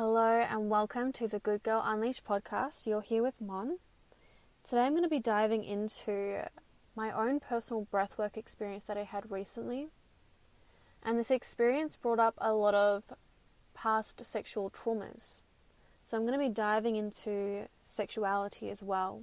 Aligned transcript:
Hello, 0.00 0.46
and 0.48 0.70
welcome 0.70 1.12
to 1.14 1.26
the 1.26 1.40
Good 1.40 1.64
Girl 1.64 1.82
Unleashed 1.84 2.24
podcast. 2.24 2.86
You're 2.86 3.00
here 3.00 3.20
with 3.20 3.40
Mon. 3.40 3.78
Today, 4.62 4.82
I'm 4.82 4.92
going 4.92 5.02
to 5.02 5.08
be 5.08 5.18
diving 5.18 5.64
into 5.64 6.48
my 6.94 7.10
own 7.10 7.40
personal 7.40 7.88
breathwork 7.92 8.36
experience 8.36 8.84
that 8.84 8.96
I 8.96 9.02
had 9.02 9.32
recently. 9.32 9.88
And 11.02 11.18
this 11.18 11.32
experience 11.32 11.96
brought 11.96 12.20
up 12.20 12.34
a 12.38 12.52
lot 12.52 12.74
of 12.74 13.12
past 13.74 14.24
sexual 14.24 14.70
traumas. 14.70 15.40
So, 16.04 16.16
I'm 16.16 16.24
going 16.24 16.38
to 16.38 16.48
be 16.48 16.54
diving 16.54 16.94
into 16.94 17.66
sexuality 17.84 18.70
as 18.70 18.84
well. 18.84 19.22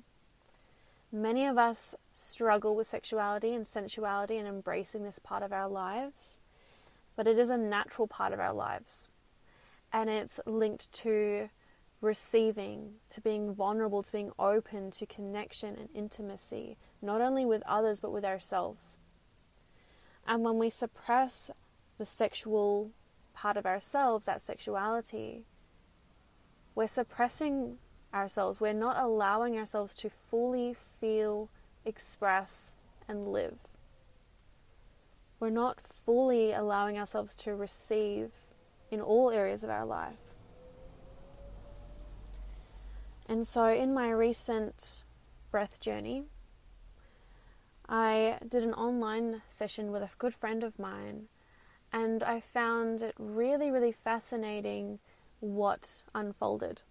Many 1.10 1.46
of 1.46 1.58
us 1.58 1.96
struggle 2.12 2.76
with 2.76 2.88
sexuality 2.88 3.54
and 3.54 3.66
sensuality 3.66 4.38
and 4.38 4.46
embracing 4.46 5.06
this 5.06 5.20
part 5.20 5.42
of 5.42 5.54
our 5.54 5.70
lives, 5.70 6.42
but 7.16 7.28
it 7.28 7.40
is 7.40 7.50
a 7.50 7.58
natural 7.58 8.10
part 8.10 8.34
of 8.34 8.42
our 8.42 8.54
lives 8.54 9.08
and 9.96 10.10
it's 10.10 10.42
linked 10.46 10.92
to 10.92 11.50
receiving, 12.02 12.96
to 13.10 13.22
being 13.22 13.54
vulnerable, 13.54 14.04
to 14.04 14.12
being 14.12 14.32
open 14.38 14.92
to 14.92 15.06
connection 15.06 15.74
and 15.78 15.90
intimacy, 15.96 16.76
not 17.02 17.22
only 17.22 17.46
with 17.46 17.64
others 17.66 18.02
but 18.02 18.12
with 18.12 18.26
ourselves. 18.26 19.00
And 20.28 20.44
when 20.44 20.60
we 20.60 20.70
suppress 20.70 21.50
the 21.98 22.06
sexual 22.06 22.92
part 23.34 23.56
of 23.56 23.66
ourselves, 23.66 24.26
that 24.26 24.42
sexuality, 24.42 25.46
we're 26.76 26.90
suppressing 26.90 27.78
ourselves. 28.14 28.60
We're 28.60 28.74
not 28.74 29.02
allowing 29.02 29.58
ourselves 29.58 29.96
to 29.96 30.10
fully 30.10 30.76
feel, 31.00 31.48
express, 31.86 32.74
and 33.08 33.30
live. 33.30 33.60
We're 35.40 35.52
not 35.52 35.80
fully 35.80 36.52
allowing 36.52 37.00
ourselves 37.00 37.34
to 37.38 37.56
receive 37.56 38.32
in 38.92 39.02
all 39.02 39.32
areas 39.32 39.64
of 39.64 39.70
our 39.70 39.86
life. 39.86 40.36
And 43.28 43.48
so, 43.48 43.68
in 43.68 43.94
my 43.94 44.10
recent 44.12 45.04
breath 45.50 45.82
journey, 45.82 46.26
I 47.90 48.38
did 48.48 48.64
an 48.64 48.74
online 48.74 49.42
session 49.48 49.92
with 49.92 50.04
a 50.04 50.10
good 50.18 50.34
friend 50.34 50.64
of 50.64 50.78
mine, 50.78 51.28
and 51.92 52.24
I 52.24 52.40
found 52.40 53.02
it 53.02 53.16
really, 53.18 53.72
really 53.72 53.92
fascinating 53.92 55.00
what 55.40 56.04
unfolded. 56.14 56.84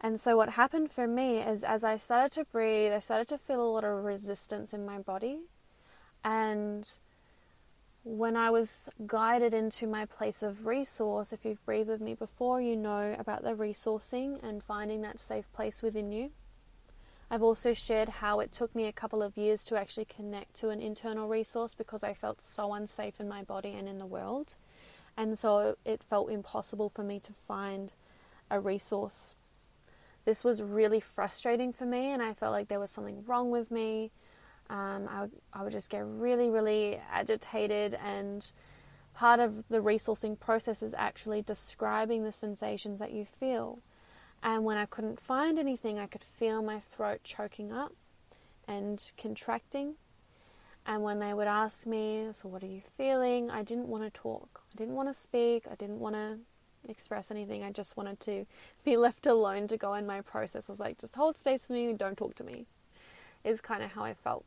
And 0.00 0.20
so, 0.20 0.36
what 0.36 0.50
happened 0.50 0.90
for 0.90 1.06
me 1.06 1.38
is 1.38 1.64
as 1.64 1.84
I 1.84 1.96
started 1.96 2.32
to 2.32 2.44
breathe, 2.44 2.92
I 2.92 3.00
started 3.00 3.28
to 3.28 3.38
feel 3.38 3.62
a 3.62 3.68
lot 3.68 3.84
of 3.84 4.04
resistance 4.04 4.72
in 4.72 4.86
my 4.86 4.98
body, 4.98 5.40
and 6.24 6.88
when 8.08 8.36
I 8.36 8.48
was 8.48 8.88
guided 9.06 9.52
into 9.52 9.86
my 9.86 10.06
place 10.06 10.42
of 10.42 10.66
resource, 10.66 11.30
if 11.30 11.44
you've 11.44 11.64
breathed 11.66 11.90
with 11.90 12.00
me 12.00 12.14
before, 12.14 12.58
you 12.58 12.74
know 12.74 13.14
about 13.18 13.42
the 13.42 13.54
resourcing 13.54 14.42
and 14.42 14.64
finding 14.64 15.02
that 15.02 15.20
safe 15.20 15.52
place 15.52 15.82
within 15.82 16.10
you. 16.10 16.30
I've 17.30 17.42
also 17.42 17.74
shared 17.74 18.08
how 18.08 18.40
it 18.40 18.50
took 18.50 18.74
me 18.74 18.86
a 18.86 18.92
couple 18.92 19.22
of 19.22 19.36
years 19.36 19.62
to 19.64 19.78
actually 19.78 20.06
connect 20.06 20.54
to 20.60 20.70
an 20.70 20.80
internal 20.80 21.28
resource 21.28 21.74
because 21.74 22.02
I 22.02 22.14
felt 22.14 22.40
so 22.40 22.72
unsafe 22.72 23.20
in 23.20 23.28
my 23.28 23.42
body 23.42 23.74
and 23.74 23.86
in 23.86 23.98
the 23.98 24.06
world. 24.06 24.54
And 25.14 25.38
so 25.38 25.76
it 25.84 26.02
felt 26.02 26.30
impossible 26.30 26.88
for 26.88 27.02
me 27.02 27.20
to 27.20 27.32
find 27.34 27.92
a 28.50 28.58
resource. 28.58 29.34
This 30.24 30.42
was 30.42 30.62
really 30.62 31.00
frustrating 31.00 31.74
for 31.74 31.84
me, 31.84 32.10
and 32.10 32.22
I 32.22 32.32
felt 32.32 32.52
like 32.52 32.68
there 32.68 32.80
was 32.80 32.90
something 32.90 33.24
wrong 33.26 33.50
with 33.50 33.70
me. 33.70 34.12
Um, 34.70 35.08
I, 35.10 35.22
would, 35.22 35.32
I 35.52 35.62
would 35.62 35.72
just 35.72 35.90
get 35.90 36.04
really, 36.06 36.50
really 36.50 37.00
agitated, 37.10 37.94
and 37.94 38.50
part 39.14 39.40
of 39.40 39.68
the 39.68 39.78
resourcing 39.78 40.38
process 40.38 40.82
is 40.82 40.94
actually 40.96 41.42
describing 41.42 42.24
the 42.24 42.32
sensations 42.32 42.98
that 42.98 43.12
you 43.12 43.24
feel. 43.24 43.80
And 44.42 44.64
when 44.64 44.76
I 44.76 44.86
couldn't 44.86 45.20
find 45.20 45.58
anything, 45.58 45.98
I 45.98 46.06
could 46.06 46.22
feel 46.22 46.62
my 46.62 46.80
throat 46.80 47.20
choking 47.24 47.72
up 47.72 47.92
and 48.68 49.12
contracting. 49.16 49.94
And 50.86 51.02
when 51.02 51.18
they 51.18 51.34
would 51.34 51.48
ask 51.48 51.86
me, 51.86 52.28
So, 52.40 52.48
what 52.48 52.62
are 52.62 52.66
you 52.66 52.80
feeling? 52.80 53.50
I 53.50 53.62
didn't 53.62 53.88
want 53.88 54.04
to 54.04 54.10
talk. 54.10 54.62
I 54.72 54.76
didn't 54.76 54.94
want 54.94 55.08
to 55.08 55.14
speak. 55.14 55.66
I 55.70 55.74
didn't 55.74 55.98
want 55.98 56.14
to 56.14 56.38
express 56.88 57.30
anything. 57.30 57.64
I 57.64 57.72
just 57.72 57.96
wanted 57.96 58.20
to 58.20 58.46
be 58.84 58.96
left 58.96 59.26
alone 59.26 59.66
to 59.68 59.76
go 59.76 59.94
in 59.94 60.06
my 60.06 60.20
process. 60.20 60.68
I 60.68 60.72
was 60.72 60.80
like, 60.80 60.98
Just 60.98 61.16
hold 61.16 61.36
space 61.36 61.66
for 61.66 61.72
me, 61.72 61.92
don't 61.92 62.16
talk 62.16 62.34
to 62.36 62.44
me, 62.44 62.66
is 63.44 63.60
kind 63.60 63.82
of 63.82 63.92
how 63.92 64.04
I 64.04 64.14
felt. 64.14 64.44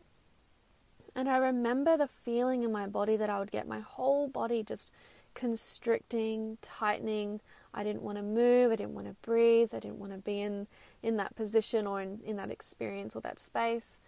And 1.15 1.27
I 1.29 1.37
remember 1.37 1.97
the 1.97 2.07
feeling 2.07 2.63
in 2.63 2.71
my 2.71 2.87
body 2.87 3.17
that 3.17 3.29
I 3.29 3.39
would 3.39 3.51
get 3.51 3.67
my 3.67 3.79
whole 3.79 4.27
body 4.27 4.63
just 4.63 4.91
constricting, 5.33 6.57
tightening. 6.61 7.41
I 7.73 7.83
didn't 7.83 8.01
want 8.01 8.17
to 8.17 8.23
move, 8.23 8.71
I 8.71 8.75
didn't 8.75 8.93
want 8.93 9.07
to 9.07 9.15
breathe, 9.21 9.69
I 9.73 9.79
didn't 9.79 9.99
want 9.99 10.11
to 10.11 10.17
be 10.17 10.41
in, 10.41 10.67
in 11.01 11.17
that 11.17 11.35
position 11.35 11.87
or 11.87 12.01
in, 12.01 12.19
in 12.25 12.35
that 12.37 12.51
experience 12.51 13.15
or 13.15 13.21
that 13.21 13.39
space. 13.39 13.99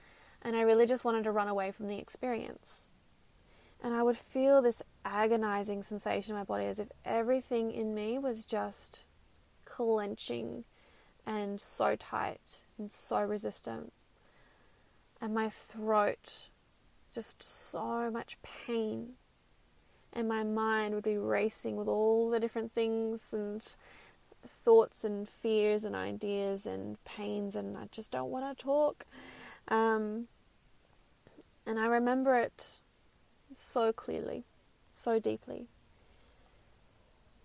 And 0.42 0.56
I 0.56 0.62
really 0.62 0.86
just 0.86 1.06
wanted 1.06 1.24
to 1.24 1.32
run 1.32 1.48
away 1.48 1.72
from 1.72 1.88
the 1.88 1.98
experience. 1.98 2.86
And 3.82 3.94
I 3.94 4.04
would 4.04 4.18
feel 4.18 4.62
this 4.62 4.82
agonizing 5.04 5.84
sensation 5.84 6.36
in 6.36 6.40
my 6.40 6.46
body 6.46 6.66
as 6.66 6.80
if 6.80 6.90
everything 7.04 7.72
in 7.72 7.94
me 7.94 8.18
was 8.18 8.46
just 8.46 9.04
clenching 9.66 10.64
and 11.26 11.60
so 11.60 11.96
tight 11.96 12.60
and 12.78 12.92
so 12.92 13.22
resistant. 13.22 13.92
And 15.22 15.34
my 15.34 15.50
throat 15.50 16.50
just 17.14 17.42
so 17.44 18.10
much 18.12 18.38
pain. 18.42 19.14
And 20.12 20.28
my 20.28 20.44
mind 20.44 20.94
would 20.94 21.04
be 21.04 21.18
racing 21.18 21.76
with 21.76 21.88
all 21.88 22.30
the 22.30 22.40
different 22.40 22.74
things 22.74 23.34
and 23.34 23.76
thoughts 24.48 25.04
and 25.04 25.28
fears 25.28 25.84
and 25.84 25.96
ideas 25.96 26.66
and 26.66 27.04
pains, 27.06 27.56
and 27.56 27.78
I 27.78 27.86
just 27.92 28.12
don't 28.12 28.30
want 28.30 28.58
to 28.58 28.64
talk. 28.64 29.06
Um, 29.68 30.28
and 31.66 31.80
I 31.80 31.88
remember 31.88 32.38
it 32.38 32.78
so 33.56 33.92
clearly, 33.94 34.44
so 34.92 35.20
deeply. 35.20 35.68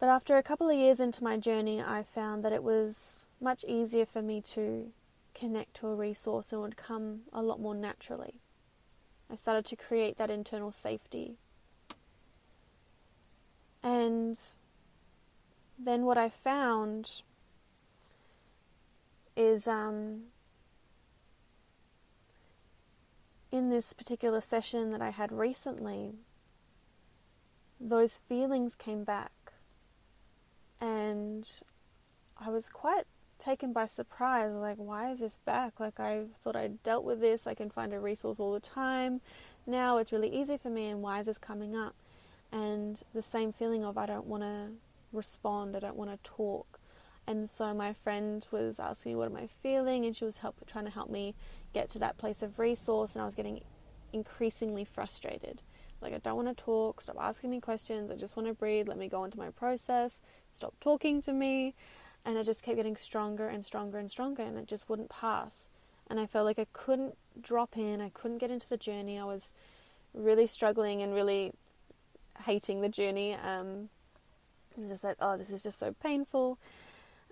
But 0.00 0.08
after 0.08 0.36
a 0.36 0.42
couple 0.42 0.68
of 0.68 0.76
years 0.76 1.00
into 1.00 1.24
my 1.24 1.36
journey, 1.36 1.82
I 1.82 2.02
found 2.02 2.44
that 2.44 2.52
it 2.52 2.62
was 2.62 3.26
much 3.40 3.64
easier 3.66 4.06
for 4.06 4.22
me 4.22 4.40
to 4.40 4.92
connect 5.34 5.74
to 5.74 5.88
a 5.88 5.94
resource 5.94 6.52
and 6.52 6.60
would 6.62 6.76
come 6.76 7.20
a 7.32 7.42
lot 7.42 7.60
more 7.60 7.74
naturally. 7.74 8.34
I 9.31 9.37
started 9.37 9.65
to 9.66 9.77
create 9.77 10.16
that 10.16 10.31
internal 10.31 10.72
safety. 10.72 11.37
And 13.83 14.39
then 15.78 16.05
what 16.05 16.19
I 16.19 16.28
found 16.28 17.22
is 19.37 19.69
um, 19.69 20.22
in 23.53 23.71
this 23.71 23.93
particular 23.93 24.41
session 24.41 24.91
that 24.91 25.00
I 25.00 25.11
had 25.11 25.31
recently, 25.31 26.15
those 27.81 28.16
feelings 28.16 28.75
came 28.75 29.05
back. 29.05 29.53
And 30.81 31.49
I 32.41 32.50
was 32.50 32.69
quite 32.69 33.05
taken 33.38 33.72
by 33.72 33.87
surprise. 33.87 34.53
Like, 34.53 34.76
why 34.76 35.10
is 35.10 35.21
this 35.21 35.38
back? 35.38 35.81
Like, 35.81 36.00
I 36.00 36.25
thought 36.34 36.56
I 36.56 36.69
dealt 36.84 37.04
with 37.04 37.21
this. 37.21 37.47
I 37.47 37.54
can 37.54 37.71
find 37.71 37.93
a 37.93 38.00
resource 38.00 38.41
all 38.41 38.53
the 38.53 38.60
time. 38.60 39.21
Now 39.66 39.99
it's 39.99 40.12
really 40.12 40.34
easy 40.34 40.56
for 40.56 40.71
me, 40.71 40.88
and 40.88 41.03
why 41.03 41.21
is 41.21 41.26
this 41.26 41.38
coming 41.38 41.77
up? 41.77 41.94
And 42.50 43.03
the 43.15 43.22
same 43.22 43.53
feeling 43.53 43.84
of 43.84 43.98
I 43.98 44.06
don't 44.06 44.27
want 44.27 44.43
to 44.43 44.71
respond, 45.12 45.77
I 45.77 45.81
don't 45.81 45.97
want 45.97 46.10
to 46.10 46.31
talk. 46.31 46.81
And 47.27 47.48
so 47.48 47.75
my 47.75 47.93
friend 47.93 48.47
was 48.50 48.81
asking 48.81 49.12
me, 49.12 49.16
What 49.16 49.31
am 49.31 49.37
I 49.37 49.47
feeling? 49.47 50.06
And 50.06 50.16
she 50.16 50.25
was 50.25 50.38
help, 50.38 50.56
trying 50.66 50.87
to 50.87 50.91
help 50.91 51.10
me 51.10 51.34
get 51.75 51.88
to 51.91 51.98
that 51.98 52.16
place 52.16 52.43
of 52.43 52.59
resource, 52.59 53.15
and 53.15 53.22
I 53.22 53.27
was 53.27 53.34
getting 53.34 53.60
increasingly 54.12 54.84
frustrated. 54.84 55.62
Like, 56.00 56.15
I 56.15 56.19
don't 56.19 56.37
want 56.37 56.56
to 56.56 56.65
talk, 56.65 57.00
stop 57.00 57.16
asking 57.21 57.50
me 57.50 57.60
questions, 57.60 58.10
I 58.10 58.15
just 58.15 58.37
want 58.37 58.47
to 58.48 58.54
breathe, 58.54 58.88
let 58.88 58.97
me 58.97 59.09
go 59.09 59.25
into 59.25 59.38
my 59.38 59.50
process, 59.50 60.22
stop 60.54 60.74
talking 60.80 61.21
to 61.22 61.33
me 61.33 61.74
and 62.28 62.36
it 62.36 62.45
just 62.45 62.63
kept 62.63 62.77
getting 62.77 62.95
stronger 62.95 63.48
and 63.48 63.65
stronger 63.65 63.97
and 63.97 64.10
stronger 64.10 64.42
and 64.42 64.59
it 64.59 64.66
just 64.66 64.86
wouldn't 64.86 65.09
pass. 65.09 65.71
And 66.10 66.21
i 66.21 66.27
felt 66.27 66.45
like 66.45 66.59
i 66.59 66.66
couldn't 66.75 67.16
drop 67.41 67.77
in 67.77 68.03
i 68.03 68.10
couldn't 68.10 68.36
get 68.39 68.51
into 68.51 68.69
the 68.69 68.77
journey. 68.77 69.19
I 69.19 69.25
was 69.25 69.53
really 70.13 70.47
struggling 70.47 71.01
and 71.01 71.15
really 71.15 71.54
hating 72.45 72.83
the 72.83 72.89
journey 72.91 73.33
um, 73.34 73.89
and 74.77 74.89
just 74.89 75.03
like 75.03 75.16
oh 75.21 75.39
this 75.39 75.51
is 75.51 75.63
just 75.63 75.78
so 75.78 75.95
painful. 76.03 76.59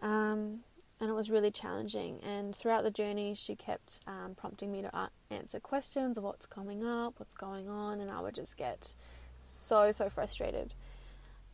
Um, 0.01 0.61
and 0.99 1.11
it 1.11 1.15
was 1.15 1.31
really 1.31 1.51
challenging. 1.51 2.21
And 2.23 2.57
throughout 2.57 2.83
the 2.83 2.91
journey 2.91 3.35
she 3.35 3.55
kept 3.55 4.01
um, 4.07 4.35
prompting 4.35 4.73
me 4.73 4.81
to 4.81 5.11
answer 5.31 5.61
questions 5.61 6.17
of 6.17 6.25
what's 6.25 6.47
coming 6.47 6.87
up 6.87 7.15
what's 7.19 7.35
going 7.35 7.69
on 7.69 8.01
and 8.01 8.11
i 8.11 8.21
would 8.21 8.35
just 8.35 8.57
get 8.57 8.95
so 9.45 9.91
so 9.91 10.09
frustrated 10.09 10.73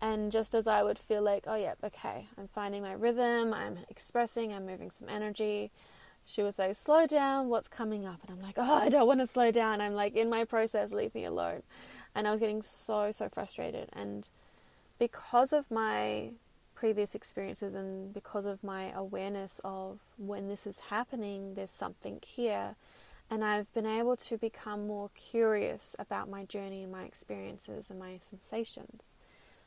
and 0.03 0.33
just 0.33 0.53
as 0.53 0.67
I 0.67 0.83
would 0.83 0.99
feel 0.99 1.23
like, 1.23 1.45
oh, 1.47 1.55
yeah, 1.55 1.75
okay, 1.83 2.27
I'm 2.37 2.49
finding 2.49 2.83
my 2.83 2.93
rhythm, 2.93 3.55
I'm 3.55 3.79
expressing, 3.89 4.53
I'm 4.53 4.67
moving 4.67 4.91
some 4.91 5.09
energy, 5.09 5.71
she 6.25 6.43
would 6.43 6.57
say, 6.57 6.73
slow 6.73 7.07
down, 7.07 7.49
what's 7.49 7.69
coming 7.69 8.05
up? 8.05 8.19
And 8.27 8.37
I'm 8.37 8.43
like, 8.43 8.57
oh, 8.57 8.75
I 8.75 8.89
don't 8.89 9.07
want 9.07 9.21
to 9.21 9.29
slow 9.29 9.53
down. 9.53 9.81
I'm 9.81 9.95
like, 9.95 10.17
in 10.17 10.29
my 10.29 10.45
process, 10.45 10.91
leave 10.91 11.15
me 11.15 11.25
alone. 11.25 11.63
And 12.17 12.27
I 12.27 12.33
was 12.33 12.41
getting 12.41 12.63
so, 12.63 13.13
so 13.13 13.29
frustrated. 13.29 13.91
And 13.93 14.29
because 14.99 15.53
of 15.53 15.71
my 15.71 16.31
previous 16.75 17.15
experiences 17.15 17.73
and 17.73 18.13
because 18.13 18.45
of 18.45 18.65
my 18.65 18.91
awareness 18.91 19.61
of 19.63 20.01
when 20.17 20.49
this 20.49 20.67
is 20.67 20.81
happening, 20.91 21.55
there's 21.55 21.71
something 21.71 22.19
here. 22.27 22.75
And 23.31 23.45
I've 23.45 23.73
been 23.73 23.87
able 23.87 24.17
to 24.17 24.37
become 24.37 24.89
more 24.89 25.11
curious 25.15 25.95
about 25.97 26.29
my 26.29 26.45
journey 26.45 26.83
and 26.83 26.91
my 26.91 27.05
experiences 27.05 27.89
and 27.89 28.01
my 28.01 28.19
sensations. 28.21 29.13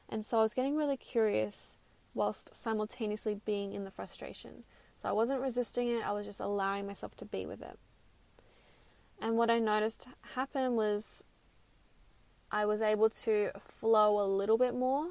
And 0.09 0.25
so 0.25 0.39
I 0.39 0.43
was 0.43 0.53
getting 0.53 0.75
really 0.75 0.97
curious 0.97 1.77
whilst 2.13 2.55
simultaneously 2.55 3.39
being 3.45 3.73
in 3.73 3.83
the 3.83 3.91
frustration. 3.91 4.63
So 4.95 5.09
I 5.09 5.11
wasn't 5.11 5.41
resisting 5.41 5.89
it, 5.89 6.07
I 6.07 6.13
was 6.13 6.25
just 6.25 6.39
allowing 6.39 6.87
myself 6.87 7.15
to 7.17 7.25
be 7.25 7.45
with 7.45 7.61
it. 7.61 7.77
And 9.21 9.37
what 9.37 9.49
I 9.49 9.59
noticed 9.59 10.07
happen 10.35 10.75
was 10.75 11.23
I 12.51 12.65
was 12.65 12.81
able 12.81 13.09
to 13.09 13.51
flow 13.59 14.23
a 14.23 14.27
little 14.27 14.57
bit 14.57 14.73
more 14.73 15.09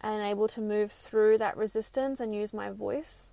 and 0.00 0.22
able 0.22 0.46
to 0.48 0.60
move 0.60 0.92
through 0.92 1.38
that 1.38 1.56
resistance 1.56 2.20
and 2.20 2.34
use 2.34 2.52
my 2.52 2.70
voice. 2.70 3.32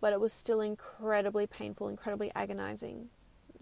But 0.00 0.12
it 0.12 0.20
was 0.20 0.32
still 0.32 0.60
incredibly 0.60 1.46
painful, 1.46 1.88
incredibly 1.88 2.30
agonizing. 2.34 3.08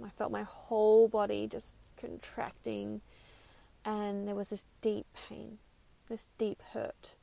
I 0.05 0.11
felt 0.11 0.31
my 0.31 0.43
whole 0.43 1.09
body 1.09 1.49
just 1.49 1.77
contracting, 1.97 3.01
and 3.89 4.29
there 4.29 4.35
was 4.35 4.51
this 4.51 4.67
deep 4.83 5.07
pain, 5.15 5.57
this 6.11 6.29
deep 6.37 6.61
hurt. 6.75 7.15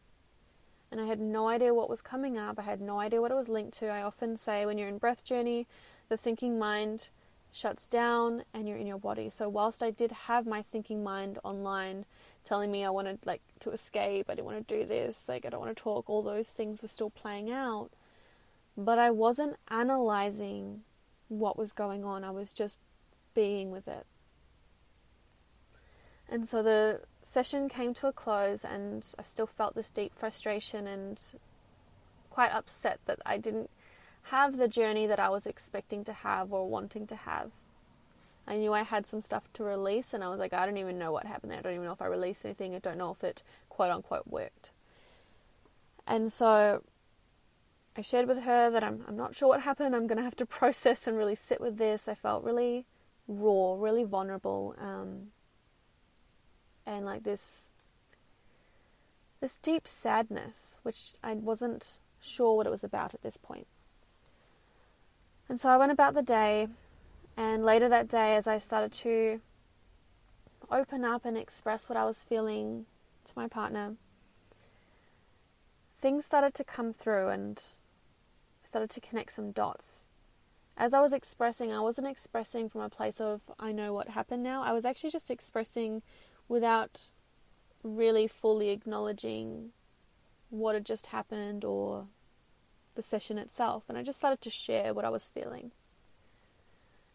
And 0.91 0.99
I 0.99 1.05
had 1.05 1.19
no 1.19 1.47
idea 1.47 1.75
what 1.75 1.91
was 1.91 2.01
coming 2.01 2.39
up, 2.39 2.57
I 2.57 2.63
had 2.63 2.81
no 2.81 2.99
idea 2.99 3.21
what 3.21 3.29
it 3.29 3.35
was 3.35 3.47
linked 3.47 3.77
to. 3.79 3.89
I 3.89 4.01
often 4.01 4.35
say 4.35 4.65
when 4.65 4.79
you're 4.79 4.87
in 4.87 4.97
breath 4.97 5.23
journey, 5.23 5.67
the 6.09 6.17
thinking 6.17 6.57
mind 6.57 7.09
shuts 7.51 7.87
down 7.87 8.45
and 8.51 8.67
you're 8.67 8.79
in 8.79 8.87
your 8.87 8.97
body. 8.97 9.29
So 9.29 9.47
whilst 9.47 9.83
I 9.83 9.91
did 9.91 10.11
have 10.11 10.47
my 10.47 10.63
thinking 10.63 11.03
mind 11.03 11.37
online 11.43 12.05
telling 12.43 12.71
me 12.71 12.83
I 12.83 12.89
wanted 12.89 13.19
like 13.27 13.43
to 13.59 13.69
escape, 13.69 14.25
I 14.27 14.33
didn't 14.33 14.47
want 14.47 14.67
to 14.67 14.79
do 14.79 14.85
this, 14.85 15.29
like 15.29 15.45
I 15.45 15.49
don't 15.49 15.61
want 15.61 15.77
to 15.77 15.83
talk, 15.83 16.09
all 16.09 16.23
those 16.23 16.49
things 16.49 16.81
were 16.81 16.87
still 16.87 17.11
playing 17.11 17.51
out. 17.51 17.91
But 18.75 18.97
I 18.97 19.11
wasn't 19.11 19.57
analyzing 19.69 20.81
what 21.27 21.59
was 21.59 21.73
going 21.73 22.03
on. 22.03 22.23
I 22.23 22.31
was 22.31 22.53
just 22.53 22.79
being 23.35 23.69
with 23.69 23.87
it. 23.87 24.07
And 26.29 26.49
so 26.49 26.63
the 26.63 27.01
session 27.23 27.69
came 27.69 27.93
to 27.95 28.07
a 28.07 28.13
close 28.13 28.63
and 28.63 29.07
I 29.17 29.21
still 29.21 29.47
felt 29.47 29.75
this 29.75 29.91
deep 29.91 30.13
frustration 30.15 30.87
and 30.87 31.21
quite 32.29 32.51
upset 32.51 32.99
that 33.05 33.19
I 33.25 33.37
didn't 33.37 33.69
have 34.23 34.57
the 34.57 34.67
journey 34.67 35.05
that 35.07 35.19
I 35.19 35.29
was 35.29 35.45
expecting 35.45 36.03
to 36.05 36.13
have 36.13 36.51
or 36.51 36.67
wanting 36.67 37.07
to 37.07 37.15
have. 37.15 37.51
I 38.47 38.57
knew 38.57 38.73
I 38.73 38.83
had 38.83 39.05
some 39.05 39.21
stuff 39.21 39.51
to 39.53 39.63
release, 39.63 40.13
and 40.13 40.23
I 40.23 40.27
was 40.27 40.39
like, 40.39 40.53
I 40.53 40.65
don't 40.65 40.77
even 40.77 40.99
know 40.99 41.11
what 41.11 41.25
happened 41.25 41.51
there. 41.51 41.59
I 41.59 41.61
don't 41.61 41.73
even 41.73 41.85
know 41.85 41.93
if 41.93 42.01
I 42.01 42.07
released 42.07 42.45
anything. 42.45 42.75
I 42.75 42.79
don't 42.79 42.97
know 42.97 43.11
if 43.11 43.23
it 43.23 43.41
quote 43.69 43.91
unquote 43.91 44.27
worked. 44.27 44.71
And 46.05 46.31
so 46.31 46.83
I 47.97 48.01
shared 48.01 48.27
with 48.27 48.43
her 48.43 48.69
that 48.69 48.83
I'm, 48.83 49.03
I'm 49.07 49.17
not 49.17 49.35
sure 49.35 49.47
what 49.47 49.61
happened. 49.61 49.95
I'm 49.95 50.05
going 50.05 50.17
to 50.17 50.23
have 50.23 50.35
to 50.37 50.45
process 50.59 51.07
and 51.07 51.17
really 51.17 51.35
sit 51.35 51.59
with 51.59 51.77
this. 51.77 52.07
I 52.07 52.13
felt 52.13 52.43
really 52.43 52.85
raw, 53.27 53.75
really 53.79 54.03
vulnerable, 54.03 54.75
um, 54.79 55.31
and 56.85 57.05
like 57.05 57.23
this 57.23 57.69
this 59.41 59.57
deep 59.57 59.87
sadness, 59.87 60.79
which 60.83 61.13
I 61.23 61.33
wasn't 61.33 61.99
sure 62.19 62.55
what 62.55 62.65
it 62.65 62.71
was 62.71 62.83
about 62.83 63.13
at 63.13 63.21
this 63.21 63.37
point. 63.37 63.67
And 65.47 65.59
so 65.59 65.69
I 65.69 65.77
went 65.77 65.91
about 65.91 66.13
the 66.15 66.23
day, 66.23 66.67
and 67.37 67.63
later 67.63 67.87
that 67.89 68.07
day, 68.07 68.35
as 68.35 68.47
I 68.47 68.57
started 68.57 68.91
to 68.93 69.41
open 70.71 71.03
up 71.03 71.25
and 71.25 71.37
express 71.37 71.87
what 71.87 71.97
I 71.97 72.05
was 72.05 72.23
feeling 72.23 72.85
to 73.25 73.33
my 73.35 73.47
partner, 73.47 73.95
things 75.97 76.25
started 76.25 76.53
to 76.55 76.63
come 76.63 76.93
through 76.93 77.29
and 77.29 77.61
I 78.63 78.67
started 78.67 78.89
to 78.91 79.01
connect 79.01 79.33
some 79.33 79.51
dots. 79.51 80.07
As 80.77 80.93
I 80.93 80.99
was 80.99 81.13
expressing, 81.13 81.71
I 81.71 81.79
wasn't 81.79 82.07
expressing 82.07 82.67
from 82.67 82.81
a 82.81 82.89
place 82.89 83.21
of, 83.21 83.49
I 83.59 83.71
know 83.71 83.93
what 83.93 84.09
happened 84.09 84.43
now. 84.43 84.63
I 84.63 84.73
was 84.73 84.85
actually 84.85 85.11
just 85.11 85.31
expressing 85.31 86.01
without 86.47 87.09
really 87.83 88.27
fully 88.27 88.69
acknowledging 88.69 89.71
what 90.49 90.75
had 90.75 90.85
just 90.85 91.07
happened 91.07 91.63
or 91.63 92.07
the 92.95 93.01
session 93.01 93.37
itself, 93.37 93.85
and 93.89 93.97
I 93.97 94.03
just 94.03 94.19
started 94.19 94.41
to 94.41 94.49
share 94.49 94.93
what 94.93 95.05
I 95.05 95.09
was 95.09 95.29
feeling. 95.29 95.71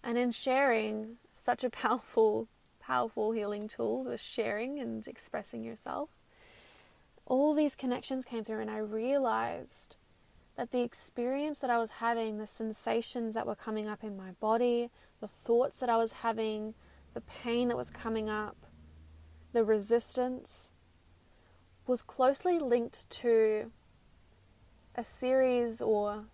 And 0.02 0.16
in 0.16 0.30
sharing, 0.30 1.16
such 1.32 1.64
a 1.64 1.70
powerful, 1.70 2.48
powerful 2.80 3.32
healing 3.32 3.68
tool, 3.68 4.04
the 4.04 4.18
sharing 4.18 4.78
and 4.78 5.06
expressing 5.06 5.64
yourself, 5.64 6.10
all 7.26 7.54
these 7.54 7.76
connections 7.76 8.24
came 8.24 8.44
through, 8.44 8.60
and 8.60 8.70
I 8.70 8.78
realized 8.78 9.96
that 10.56 10.72
the 10.72 10.82
experience 10.82 11.60
that 11.60 11.70
I 11.70 11.78
was 11.78 11.92
having, 11.92 12.38
the 12.38 12.46
sensations 12.46 13.34
that 13.34 13.46
were 13.46 13.54
coming 13.54 13.88
up 13.88 14.04
in 14.04 14.16
my 14.16 14.32
body, 14.32 14.90
the 15.20 15.28
thoughts 15.28 15.80
that 15.80 15.88
I 15.88 15.96
was 15.96 16.12
having, 16.12 16.74
the 17.14 17.20
pain 17.20 17.68
that 17.68 17.76
was 17.76 17.90
coming 17.90 18.28
up, 18.28 18.56
the 19.52 19.64
resistance, 19.64 20.70
was 21.86 22.02
closely 22.02 22.58
linked 22.58 23.08
to 23.10 23.70
a 24.94 25.04
series 25.04 25.80
or 25.80 26.24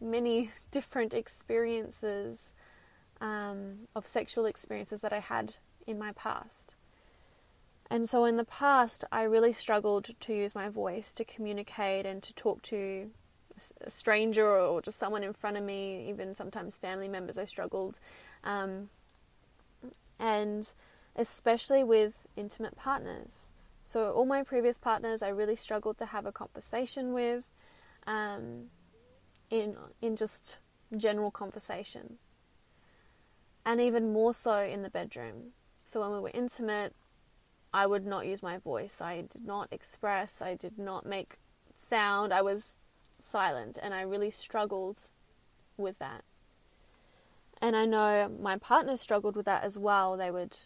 many 0.00 0.50
different 0.70 1.14
experiences 1.14 2.52
um, 3.20 3.88
of 3.94 4.06
sexual 4.06 4.46
experiences 4.46 5.00
that 5.00 5.12
I 5.12 5.20
had 5.20 5.56
in 5.86 5.98
my 5.98 6.12
past. 6.12 6.76
And 7.90 8.08
so 8.08 8.24
in 8.24 8.36
the 8.36 8.44
past, 8.44 9.04
I 9.10 9.22
really 9.22 9.52
struggled 9.52 10.10
to 10.20 10.34
use 10.34 10.54
my 10.54 10.68
voice 10.68 11.12
to 11.14 11.24
communicate 11.24 12.04
and 12.04 12.22
to 12.22 12.34
talk 12.34 12.60
to 12.62 13.10
a 13.80 13.90
stranger 13.90 14.46
or 14.46 14.82
just 14.82 14.98
someone 14.98 15.24
in 15.24 15.32
front 15.32 15.56
of 15.56 15.62
me, 15.62 16.08
even 16.08 16.34
sometimes 16.34 16.76
family 16.76 17.08
members, 17.08 17.38
I 17.38 17.44
struggled. 17.46 17.98
Um, 18.44 18.90
and 20.18 20.70
especially 21.18 21.84
with 21.84 22.26
intimate 22.36 22.76
partners. 22.76 23.50
So, 23.82 24.12
all 24.12 24.24
my 24.24 24.42
previous 24.42 24.78
partners, 24.78 25.22
I 25.22 25.28
really 25.28 25.56
struggled 25.56 25.98
to 25.98 26.06
have 26.06 26.24
a 26.24 26.32
conversation 26.32 27.12
with 27.12 27.50
um, 28.06 28.66
in 29.50 29.76
in 30.00 30.16
just 30.16 30.58
general 30.96 31.30
conversation, 31.30 32.18
and 33.66 33.80
even 33.80 34.12
more 34.12 34.32
so 34.32 34.60
in 34.60 34.82
the 34.82 34.90
bedroom. 34.90 35.52
So 35.84 36.00
when 36.00 36.12
we 36.12 36.20
were 36.20 36.30
intimate, 36.34 36.94
I 37.72 37.86
would 37.86 38.04
not 38.06 38.26
use 38.26 38.42
my 38.42 38.58
voice. 38.58 39.00
I 39.00 39.22
did 39.22 39.44
not 39.44 39.68
express. 39.72 40.42
I 40.42 40.54
did 40.54 40.78
not 40.78 41.06
make 41.06 41.38
sound. 41.76 42.32
I 42.32 42.42
was 42.42 42.78
silent, 43.20 43.78
and 43.82 43.94
I 43.94 44.02
really 44.02 44.30
struggled 44.30 45.02
with 45.76 45.98
that. 45.98 46.24
And 47.60 47.74
I 47.74 47.86
know 47.86 48.30
my 48.40 48.56
partners 48.56 49.00
struggled 49.00 49.34
with 49.34 49.46
that 49.46 49.64
as 49.64 49.76
well. 49.76 50.16
They 50.16 50.30
would 50.30 50.58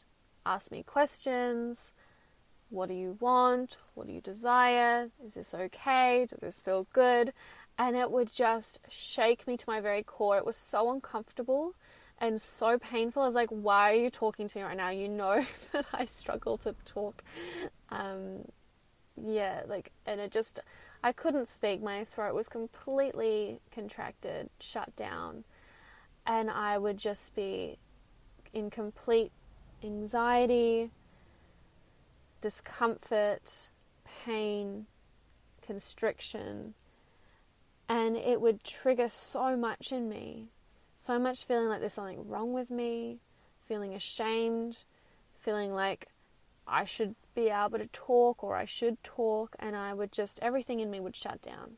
ask 0.44 0.70
me 0.70 0.82
questions. 0.82 1.92
What 2.70 2.88
do 2.88 2.94
you 2.94 3.18
want? 3.20 3.76
What 3.94 4.06
do 4.06 4.12
you 4.12 4.20
desire? 4.20 5.10
Is 5.24 5.34
this 5.34 5.52
okay? 5.52 6.26
Does 6.28 6.40
this 6.40 6.60
feel 6.62 6.86
good? 6.92 7.32
And 7.78 7.96
it 7.96 8.10
would 8.10 8.32
just 8.32 8.80
shake 8.88 9.46
me 9.46 9.56
to 9.56 9.64
my 9.66 9.80
very 9.80 10.02
core. 10.02 10.38
It 10.38 10.46
was 10.46 10.56
so 10.56 10.90
uncomfortable 10.90 11.74
and 12.18 12.40
so 12.40 12.78
painful. 12.78 13.22
I 13.22 13.26
was 13.26 13.34
like, 13.34 13.50
why 13.50 13.92
are 13.92 13.96
you 13.96 14.10
talking 14.10 14.48
to 14.48 14.58
me 14.58 14.64
right 14.64 14.76
now? 14.76 14.90
You 14.90 15.08
know 15.08 15.44
that 15.72 15.86
I 15.92 16.06
struggle 16.06 16.56
to 16.58 16.74
talk. 16.84 17.22
Um, 17.90 18.46
yeah, 19.22 19.62
like, 19.66 19.92
and 20.06 20.20
it 20.20 20.30
just, 20.30 20.60
I 21.02 21.12
couldn't 21.12 21.48
speak. 21.48 21.82
My 21.82 22.04
throat 22.04 22.34
was 22.34 22.48
completely 22.48 23.60
contracted, 23.74 24.48
shut 24.60 24.94
down. 24.96 25.44
And 26.26 26.50
I 26.50 26.78
would 26.78 26.96
just 26.96 27.34
be 27.34 27.78
in 28.52 28.70
complete 28.70 29.32
anxiety, 29.84 30.90
discomfort, 32.40 33.70
pain, 34.24 34.86
constriction, 35.60 36.74
and 37.88 38.16
it 38.16 38.40
would 38.40 38.64
trigger 38.64 39.08
so 39.08 39.56
much 39.56 39.92
in 39.92 40.08
me. 40.08 40.48
So 40.96 41.18
much 41.18 41.44
feeling 41.44 41.68
like 41.68 41.80
there's 41.80 41.94
something 41.94 42.28
wrong 42.28 42.52
with 42.52 42.70
me, 42.70 43.18
feeling 43.60 43.94
ashamed, 43.94 44.84
feeling 45.34 45.72
like 45.72 46.08
I 46.66 46.84
should 46.84 47.16
be 47.34 47.48
able 47.48 47.78
to 47.78 47.88
talk 47.88 48.44
or 48.44 48.56
I 48.56 48.64
should 48.64 49.02
talk, 49.02 49.56
and 49.58 49.76
I 49.76 49.94
would 49.94 50.12
just, 50.12 50.38
everything 50.40 50.80
in 50.80 50.90
me 50.90 51.00
would 51.00 51.16
shut 51.16 51.42
down. 51.42 51.72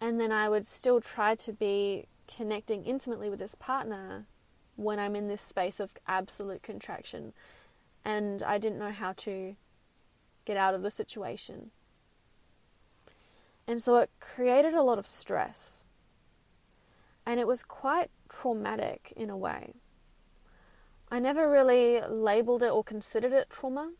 And 0.00 0.20
then 0.20 0.30
I 0.30 0.48
would 0.48 0.66
still 0.66 1.00
try 1.00 1.34
to 1.36 1.52
be 1.52 2.06
connecting 2.28 2.84
intimately 2.84 3.30
with 3.30 3.38
this 3.38 3.54
partner 3.54 4.26
when 4.76 4.98
I'm 4.98 5.16
in 5.16 5.28
this 5.28 5.40
space 5.40 5.80
of 5.80 5.94
absolute 6.06 6.62
contraction 6.62 7.32
and 8.04 8.42
I 8.42 8.58
didn't 8.58 8.78
know 8.78 8.92
how 8.92 9.12
to 9.14 9.56
get 10.44 10.56
out 10.56 10.74
of 10.74 10.82
the 10.82 10.90
situation. 10.90 11.72
And 13.66 13.82
so 13.82 13.96
it 13.96 14.10
created 14.20 14.74
a 14.74 14.82
lot 14.82 14.98
of 14.98 15.06
stress. 15.06 15.84
And 17.24 17.40
it 17.40 17.48
was 17.48 17.64
quite 17.64 18.10
traumatic 18.28 19.12
in 19.16 19.28
a 19.28 19.36
way. 19.36 19.74
I 21.10 21.18
never 21.18 21.50
really 21.50 22.00
labeled 22.00 22.62
it 22.62 22.70
or 22.70 22.84
considered 22.84 23.32
it 23.32 23.50
trauma. 23.50 23.90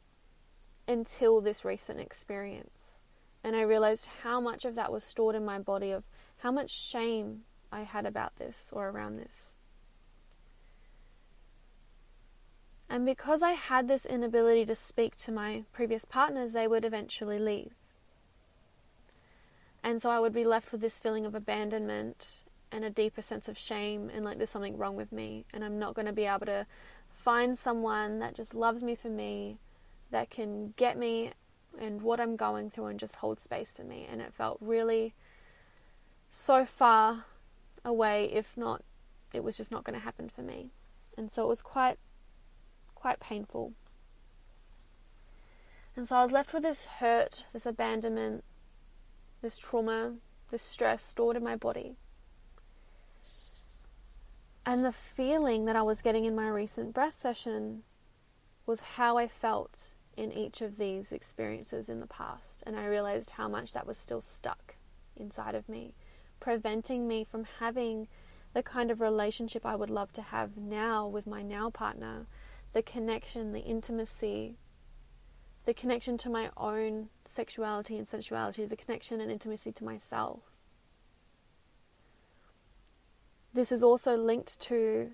until 0.89 1.41
this 1.41 1.65
recent 1.65 1.99
experience. 1.99 3.03
And 3.43 3.57
I 3.57 3.63
realized 3.63 4.09
how 4.23 4.41
much 4.41 4.65
of 4.65 4.77
that 4.77 4.93
was 4.93 5.03
stored 5.03 5.35
in 5.35 5.45
my 5.45 5.59
body, 5.59 5.91
of 5.91 6.05
how 6.39 6.53
much 6.53 6.71
shame 6.71 7.43
I 7.73 7.83
had 7.83 8.07
about 8.07 8.37
this 8.37 8.71
or 8.73 8.89
around 8.89 9.17
this. 9.17 9.56
And 12.89 13.05
because 13.05 13.43
I 13.43 13.53
had 13.53 13.89
this 13.89 14.07
inability 14.07 14.65
to 14.67 14.77
speak 14.77 15.17
to 15.17 15.33
my 15.33 15.65
previous 15.73 16.05
partners, 16.05 16.53
they 16.53 16.69
would 16.69 16.85
eventually 16.85 17.39
leave. 17.39 17.73
And 19.83 20.01
so 20.01 20.11
I 20.11 20.21
would 20.21 20.33
be 20.33 20.45
left 20.45 20.73
with 20.73 20.81
this 20.81 20.99
feeling 20.99 21.27
of 21.27 21.35
abandonment 21.35 22.43
and 22.73 22.85
a 22.85 22.91
deeper 22.91 23.23
sense 23.23 23.49
of 23.49 23.57
shame 23.57 24.11
and 24.13 24.25
like 24.25 24.39
there's 24.39 24.51
something 24.51 24.77
wrong 24.77 24.97
with 24.97 25.13
me 25.13 25.45
and 25.55 25.65
I'm 25.65 25.79
not 25.79 25.95
going 25.95 26.07
to 26.07 26.13
be 26.13 26.27
able 26.27 26.47
to 26.47 26.67
find 27.09 27.57
someone 27.57 28.19
that 28.19 28.35
just 28.35 28.55
loves 28.55 28.83
me 28.83 28.95
for 28.95 29.09
me, 29.09 29.59
that 30.11 30.31
can 30.31 30.75
get 30.77 30.99
me 30.99 31.31
and 31.79 32.03
what 32.03 32.21
I'm 32.21 32.37
going 32.37 32.71
through 32.71 32.87
and 32.87 32.99
just 32.99 33.17
hold 33.17 33.41
space 33.41 33.75
for 33.75 33.85
me. 33.85 34.07
And 34.11 34.21
it 34.21 34.33
felt 34.35 34.59
really 34.61 35.15
so 36.31 36.65
far 36.65 37.25
away, 37.85 38.31
if 38.33 38.57
not, 38.57 38.83
it 39.33 39.45
was 39.45 39.57
just 39.57 39.71
not 39.71 39.85
going 39.85 39.99
to 39.99 40.05
happen 40.05 40.29
for 40.29 40.43
me. 40.43 40.71
And 41.17 41.31
so 41.31 41.45
it 41.45 41.49
was 41.49 41.63
quite, 41.63 41.99
quite 43.07 43.21
painful. 43.21 43.73
And 45.95 46.09
so 46.09 46.17
I 46.17 46.25
was 46.25 46.33
left 46.33 46.53
with 46.53 46.65
this 46.65 46.87
hurt, 46.87 47.47
this 47.53 47.65
abandonment, 47.65 48.43
this 49.43 49.59
trauma, 49.59 50.15
this 50.51 50.63
stress 50.63 51.05
stored 51.05 51.37
in 51.37 51.45
my 51.45 51.55
body. 51.55 51.95
And 54.67 54.85
the 54.85 54.91
feeling 54.91 55.67
that 55.67 55.77
I 55.77 55.83
was 55.83 56.03
getting 56.03 56.25
in 56.25 56.35
my 56.35 56.49
recent 56.49 56.93
breath 56.93 57.15
session 57.15 57.85
was 58.67 58.97
how 58.97 59.19
I 59.19 59.29
felt 59.29 59.93
in 60.17 60.33
each 60.33 60.61
of 60.61 60.77
these 60.77 61.13
experiences 61.13 61.89
in 61.89 62.01
the 62.01 62.09
past. 62.09 62.65
And 62.67 62.75
I 62.75 62.87
realized 62.87 63.31
how 63.31 63.47
much 63.47 63.73
that 63.73 63.87
was 63.87 63.99
still 63.99 64.21
stuck 64.21 64.75
inside 65.15 65.55
of 65.55 65.69
me, 65.69 65.95
preventing 66.41 67.07
me 67.07 67.23
from 67.23 67.47
having 67.61 68.09
the 68.53 68.65
kind 68.65 68.91
of 68.91 69.01
relationship 69.01 69.65
I 69.65 69.77
would 69.77 69.91
love 69.91 70.13
to 70.15 70.23
have 70.23 70.57
now 70.57 71.07
with 71.07 71.29
my 71.29 71.43
now 71.43 71.71
partner, 71.71 72.27
the 72.77 72.83
connection, 72.83 73.53
the 73.53 73.61
intimacy, 73.61 74.59
the 75.65 75.73
connection 75.73 76.19
to 76.19 76.29
my 76.29 76.51
own 76.59 77.09
sexuality 77.25 77.97
and 77.97 78.07
sensuality, 78.07 78.67
the 78.67 78.77
connection 78.77 79.19
and 79.19 79.31
intimacy 79.31 79.73
to 79.73 79.83
myself. 79.83 80.41
This 83.55 83.73
is 83.73 83.83
also 83.83 84.19
linked 84.19 84.61
to 84.61 85.13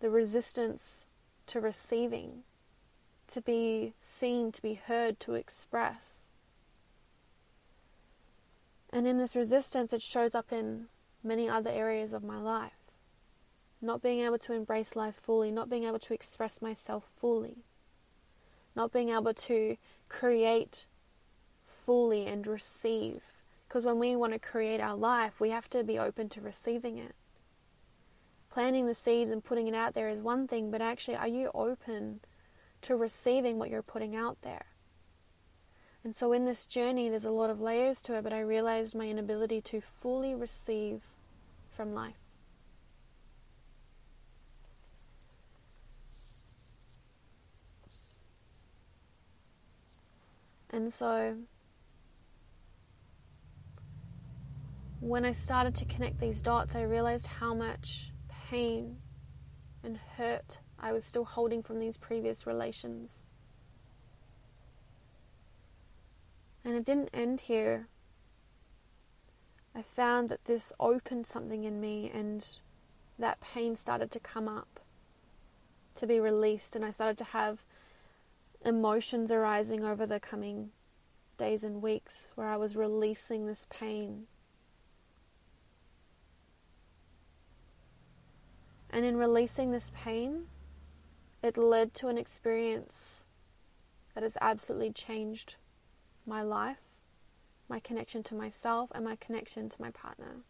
the 0.00 0.10
resistance 0.10 1.06
to 1.46 1.60
receiving, 1.62 2.42
to 3.28 3.40
be 3.40 3.94
seen, 3.98 4.52
to 4.52 4.60
be 4.60 4.74
heard, 4.74 5.18
to 5.20 5.32
express. 5.32 6.28
And 8.92 9.06
in 9.06 9.16
this 9.16 9.34
resistance, 9.34 9.94
it 9.94 10.02
shows 10.02 10.34
up 10.34 10.52
in 10.52 10.88
many 11.24 11.48
other 11.48 11.70
areas 11.70 12.12
of 12.12 12.22
my 12.22 12.36
life. 12.36 12.81
Not 13.82 14.00
being 14.00 14.20
able 14.20 14.38
to 14.38 14.54
embrace 14.54 14.96
life 14.96 15.16
fully, 15.16 15.50
not 15.50 15.68
being 15.68 15.84
able 15.84 15.98
to 15.98 16.14
express 16.14 16.62
myself 16.62 17.04
fully, 17.16 17.64
not 18.74 18.92
being 18.92 19.10
able 19.10 19.34
to 19.34 19.76
create 20.08 20.86
fully 21.66 22.26
and 22.26 22.46
receive. 22.46 23.34
Because 23.68 23.84
when 23.84 23.98
we 23.98 24.16
want 24.16 24.32
to 24.32 24.38
create 24.38 24.80
our 24.80 24.96
life, 24.96 25.40
we 25.40 25.50
have 25.50 25.68
to 25.70 25.82
be 25.82 25.98
open 25.98 26.28
to 26.30 26.40
receiving 26.40 26.96
it 26.96 27.14
planting 28.52 28.86
the 28.86 28.94
seeds 28.94 29.30
and 29.30 29.42
putting 29.42 29.66
it 29.66 29.74
out 29.74 29.94
there 29.94 30.08
is 30.08 30.20
one 30.20 30.46
thing, 30.46 30.70
but 30.70 30.82
actually, 30.82 31.16
are 31.16 31.28
you 31.28 31.50
open 31.54 32.20
to 32.82 32.94
receiving 32.94 33.58
what 33.58 33.70
you're 33.70 33.82
putting 33.82 34.14
out 34.14 34.36
there? 34.42 34.66
And 36.04 36.14
so, 36.14 36.32
in 36.32 36.44
this 36.44 36.66
journey, 36.66 37.08
there's 37.08 37.24
a 37.24 37.30
lot 37.30 37.48
of 37.48 37.60
layers 37.60 38.02
to 38.02 38.14
it, 38.14 38.24
but 38.24 38.32
I 38.32 38.40
realized 38.40 38.94
my 38.94 39.08
inability 39.08 39.60
to 39.62 39.80
fully 39.80 40.34
receive 40.34 41.02
from 41.70 41.94
life. 41.94 42.21
And 50.72 50.92
so, 50.92 51.36
when 55.00 55.24
I 55.24 55.32
started 55.32 55.74
to 55.76 55.84
connect 55.84 56.18
these 56.18 56.40
dots, 56.40 56.74
I 56.74 56.82
realized 56.82 57.26
how 57.26 57.52
much 57.52 58.10
pain 58.48 58.96
and 59.84 59.98
hurt 60.16 60.60
I 60.78 60.92
was 60.92 61.04
still 61.04 61.24
holding 61.24 61.62
from 61.62 61.78
these 61.78 61.96
previous 61.96 62.46
relations. 62.46 63.24
And 66.64 66.74
it 66.74 66.84
didn't 66.84 67.10
end 67.12 67.42
here. 67.42 67.88
I 69.74 69.82
found 69.82 70.28
that 70.28 70.44
this 70.44 70.72
opened 70.78 71.26
something 71.26 71.64
in 71.64 71.80
me, 71.80 72.10
and 72.12 72.46
that 73.18 73.40
pain 73.40 73.74
started 73.74 74.10
to 74.12 74.20
come 74.20 74.48
up, 74.48 74.80
to 75.96 76.06
be 76.06 76.20
released, 76.20 76.76
and 76.76 76.84
I 76.84 76.90
started 76.90 77.18
to 77.18 77.24
have 77.24 77.64
emotions 78.64 79.30
arising 79.30 79.84
over 79.84 80.06
the 80.06 80.20
coming 80.20 80.70
days 81.36 81.64
and 81.64 81.82
weeks 81.82 82.28
where 82.34 82.48
I 82.48 82.56
was 82.56 82.76
releasing 82.76 83.46
this 83.46 83.66
pain 83.70 84.26
And 88.92 89.06
in 89.06 89.16
releasing 89.16 89.70
this 89.70 89.90
pain, 89.94 90.48
it 91.42 91.56
led 91.56 91.94
to 91.94 92.08
an 92.08 92.18
experience 92.18 93.28
that 94.14 94.22
has 94.22 94.36
absolutely 94.40 94.90
changed 94.90 95.56
my 96.26 96.42
life, 96.42 96.82
my 97.68 97.80
connection 97.80 98.22
to 98.24 98.34
myself, 98.34 98.90
and 98.94 99.04
my 99.04 99.16
connection 99.16 99.70
to 99.70 99.80
my 99.80 99.90
partner. 99.90 100.42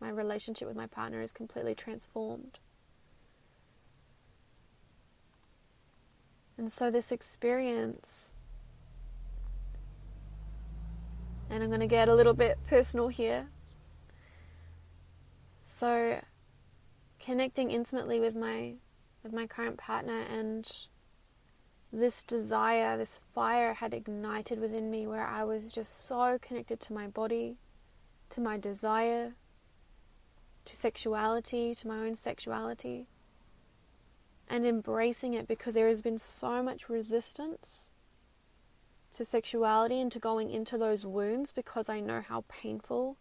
My 0.00 0.08
relationship 0.08 0.66
with 0.66 0.76
my 0.76 0.88
partner 0.88 1.22
is 1.22 1.30
completely 1.30 1.76
transformed. 1.76 2.58
And 6.56 6.70
so, 6.70 6.90
this 6.90 7.10
experience, 7.10 8.30
and 11.50 11.62
I'm 11.62 11.68
going 11.68 11.80
to 11.80 11.86
get 11.86 12.08
a 12.08 12.14
little 12.14 12.34
bit 12.34 12.58
personal 12.68 13.08
here. 13.08 13.48
So, 15.64 16.20
connecting 17.18 17.70
intimately 17.70 18.20
with 18.20 18.36
my 18.36 18.74
with 19.22 19.32
my 19.32 19.46
current 19.46 19.78
partner 19.78 20.20
and 20.20 20.70
this 21.92 22.22
desire, 22.22 22.96
this 22.96 23.20
fire 23.24 23.74
had 23.74 23.94
ignited 23.94 24.60
within 24.60 24.90
me 24.90 25.06
where 25.06 25.26
I 25.26 25.44
was 25.44 25.72
just 25.72 26.06
so 26.06 26.38
connected 26.40 26.80
to 26.80 26.92
my 26.92 27.06
body, 27.06 27.56
to 28.30 28.40
my 28.40 28.58
desire, 28.58 29.34
to 30.64 30.76
sexuality, 30.76 31.74
to 31.76 31.88
my 31.88 31.98
own 31.98 32.16
sexuality, 32.16 33.06
and 34.54 34.64
embracing 34.64 35.34
it 35.34 35.48
because 35.48 35.74
there 35.74 35.88
has 35.88 36.00
been 36.00 36.16
so 36.16 36.62
much 36.62 36.88
resistance 36.88 37.90
to 39.12 39.24
sexuality 39.24 40.00
and 40.00 40.12
to 40.12 40.20
going 40.20 40.48
into 40.48 40.78
those 40.78 41.04
wounds 41.04 41.50
because 41.50 41.88
I 41.88 41.98
know 41.98 42.20
how 42.20 42.44
painful 42.46 43.16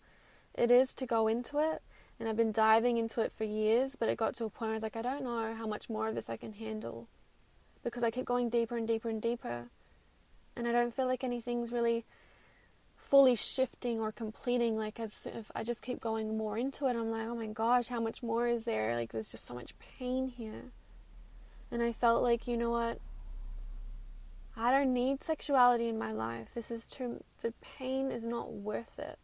it 0.53 0.69
is 0.69 0.93
to 0.93 1.07
go 1.07 1.27
into 1.27 1.57
it 1.57 1.81
and 2.19 2.29
I've 2.29 2.37
been 2.37 2.51
diving 2.51 2.97
into 2.97 3.21
it 3.21 3.31
for 3.31 3.45
years, 3.45 3.95
but 3.95 4.09
it 4.09 4.17
got 4.17 4.35
to 4.35 4.45
a 4.45 4.49
point 4.51 4.67
where 4.67 4.71
I 4.71 4.73
was 4.75 4.83
like, 4.83 4.95
I 4.95 5.01
don't 5.01 5.23
know 5.23 5.55
how 5.55 5.65
much 5.65 5.89
more 5.89 6.07
of 6.07 6.13
this 6.13 6.29
I 6.29 6.37
can 6.37 6.53
handle 6.53 7.07
because 7.83 8.03
I 8.03 8.11
keep 8.11 8.25
going 8.25 8.49
deeper 8.49 8.77
and 8.77 8.87
deeper 8.87 9.09
and 9.09 9.19
deeper, 9.19 9.69
and 10.55 10.67
I 10.67 10.71
don't 10.71 10.93
feel 10.93 11.07
like 11.07 11.23
anything's 11.23 11.71
really 11.71 12.05
fully 12.95 13.35
shifting 13.35 13.99
or 13.99 14.11
completing. 14.11 14.77
Like 14.77 14.99
as 14.99 15.25
if 15.25 15.49
I 15.55 15.63
just 15.63 15.81
keep 15.81 15.99
going 15.99 16.37
more 16.37 16.59
into 16.59 16.85
it, 16.85 16.95
I'm 16.95 17.09
like, 17.09 17.27
oh 17.27 17.35
my 17.35 17.47
gosh, 17.47 17.87
how 17.87 17.99
much 17.99 18.21
more 18.21 18.47
is 18.47 18.65
there? 18.65 18.95
Like 18.95 19.11
there's 19.11 19.31
just 19.31 19.45
so 19.45 19.55
much 19.55 19.73
pain 19.79 20.27
here, 20.27 20.71
and 21.73 21.81
I 21.81 21.91
felt 21.91 22.21
like, 22.21 22.47
you 22.47 22.55
know 22.55 22.69
what? 22.69 22.99
I 24.55 24.69
don't 24.71 24.93
need 24.93 25.23
sexuality 25.23 25.87
in 25.87 25.97
my 25.97 26.11
life. 26.11 26.53
This 26.53 26.69
is 26.69 26.85
too. 26.85 27.23
The 27.41 27.51
pain 27.61 28.11
is 28.11 28.23
not 28.23 28.53
worth 28.53 28.99
it. 28.99 29.17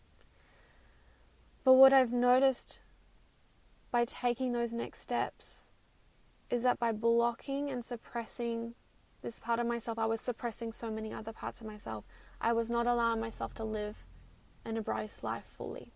But 1.64 1.74
what 1.74 1.94
I've 1.94 2.12
noticed 2.12 2.80
by 3.92 4.04
taking 4.04 4.52
those 4.52 4.74
next 4.74 5.02
steps 5.02 5.66
is 6.50 6.64
that 6.64 6.80
by 6.80 6.92
blocking 6.92 7.70
and 7.70 7.86
suppressing 7.86 8.74
this 9.22 9.40
part 9.40 9.60
of 9.60 9.68
myself, 9.68 10.00
I 10.00 10.08
was 10.08 10.20
suppressing 10.20 10.72
so 10.72 10.90
many 10.90 11.14
other 11.14 11.32
parts 11.32 11.62
of 11.62 11.68
myself. 11.68 12.04
I 12.42 12.54
was 12.54 12.72
not 12.72 12.88
allowing 12.88 13.20
myself 13.20 13.54
to 13.56 13.64
live 13.64 14.06
and 14.66 14.76
embrace 14.76 15.22
life 15.22 15.46
fully. 15.46 15.92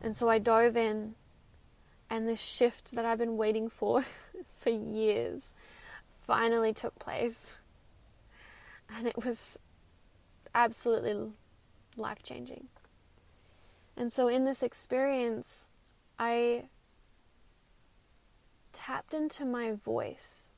And 0.00 0.14
so 0.14 0.28
I 0.28 0.38
dove 0.38 0.76
in, 0.76 1.16
and 2.10 2.28
the 2.28 2.36
shift 2.36 2.94
that 2.94 3.04
I've 3.04 3.18
been 3.18 3.36
waiting 3.36 3.68
for 3.68 4.04
for 4.58 4.70
years 4.70 5.50
finally 6.26 6.72
took 6.72 6.98
place. 6.98 7.54
And 8.94 9.06
it 9.06 9.24
was 9.24 9.58
absolutely 10.54 11.32
life 11.96 12.22
changing. 12.22 12.68
And 13.96 14.12
so 14.12 14.28
in 14.28 14.44
this 14.44 14.62
experience, 14.62 15.66
I 16.18 16.64
tapped 18.72 19.14
into 19.14 19.44
my 19.44 19.72
voice. 19.72 20.50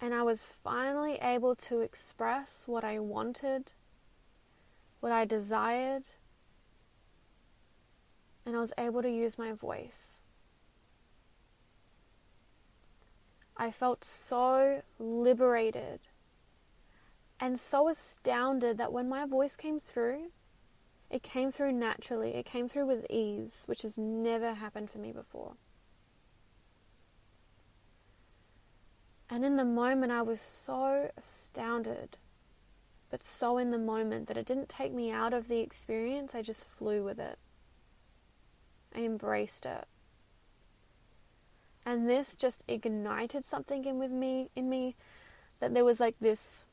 And 0.00 0.14
I 0.14 0.22
was 0.22 0.46
finally 0.46 1.18
able 1.20 1.54
to 1.56 1.80
express 1.80 2.64
what 2.66 2.84
I 2.84 2.98
wanted, 2.98 3.72
what 5.00 5.12
I 5.12 5.26
desired, 5.26 6.04
and 8.46 8.56
I 8.56 8.60
was 8.60 8.72
able 8.78 9.02
to 9.02 9.10
use 9.10 9.36
my 9.36 9.52
voice. 9.52 10.19
I 13.60 13.70
felt 13.70 14.06
so 14.06 14.80
liberated 14.98 16.00
and 17.38 17.60
so 17.60 17.88
astounded 17.88 18.78
that 18.78 18.90
when 18.90 19.06
my 19.06 19.26
voice 19.26 19.54
came 19.54 19.78
through, 19.78 20.32
it 21.10 21.22
came 21.22 21.52
through 21.52 21.72
naturally. 21.72 22.36
It 22.36 22.46
came 22.46 22.70
through 22.70 22.86
with 22.86 23.04
ease, 23.10 23.64
which 23.66 23.82
has 23.82 23.98
never 23.98 24.54
happened 24.54 24.90
for 24.90 24.96
me 24.96 25.12
before. 25.12 25.56
And 29.28 29.44
in 29.44 29.56
the 29.56 29.64
moment, 29.66 30.10
I 30.10 30.22
was 30.22 30.40
so 30.40 31.10
astounded, 31.18 32.16
but 33.10 33.22
so 33.22 33.58
in 33.58 33.68
the 33.68 33.78
moment 33.78 34.26
that 34.28 34.38
it 34.38 34.46
didn't 34.46 34.70
take 34.70 34.94
me 34.94 35.12
out 35.12 35.34
of 35.34 35.48
the 35.48 35.60
experience, 35.60 36.34
I 36.34 36.40
just 36.40 36.64
flew 36.64 37.04
with 37.04 37.18
it. 37.18 37.38
I 38.96 39.00
embraced 39.00 39.66
it 39.66 39.86
and 41.90 42.08
this 42.08 42.36
just 42.36 42.62
ignited 42.68 43.44
something 43.44 43.84
in 43.84 43.98
with 43.98 44.12
me 44.12 44.50
in 44.54 44.68
me 44.68 44.94
that 45.58 45.74
there 45.74 45.84
was 45.84 46.00
like 46.00 46.14
this 46.20 46.64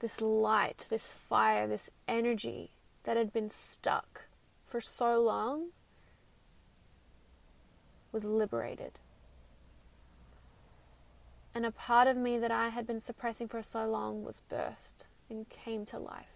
this 0.00 0.20
light 0.20 0.86
this 0.90 1.08
fire 1.12 1.66
this 1.66 1.90
energy 2.08 2.70
that 3.04 3.16
had 3.16 3.32
been 3.32 3.48
stuck 3.48 4.24
for 4.66 4.80
so 4.80 5.22
long 5.22 5.68
was 8.12 8.24
liberated. 8.24 8.92
And 11.54 11.64
a 11.64 11.70
part 11.70 12.08
of 12.08 12.16
me 12.16 12.38
that 12.38 12.50
I 12.50 12.68
had 12.68 12.86
been 12.86 13.00
suppressing 13.00 13.48
for 13.48 13.62
so 13.62 13.86
long 13.86 14.24
was 14.24 14.42
birthed 14.50 15.06
and 15.30 15.48
came 15.48 15.84
to 15.86 15.98
life. 15.98 16.26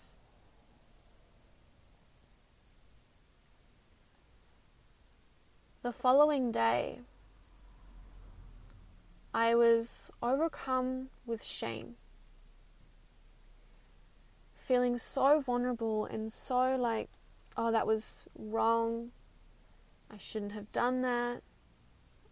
The 5.82 5.92
following 5.92 6.52
day 6.52 7.00
I 9.32 9.54
was 9.54 10.10
overcome 10.22 11.10
with 11.24 11.44
shame. 11.44 11.94
Feeling 14.54 14.98
so 14.98 15.40
vulnerable 15.40 16.04
and 16.04 16.32
so 16.32 16.76
like, 16.76 17.08
oh, 17.56 17.70
that 17.70 17.86
was 17.86 18.26
wrong. 18.36 19.12
I 20.10 20.16
shouldn't 20.16 20.52
have 20.52 20.72
done 20.72 21.02
that. 21.02 21.42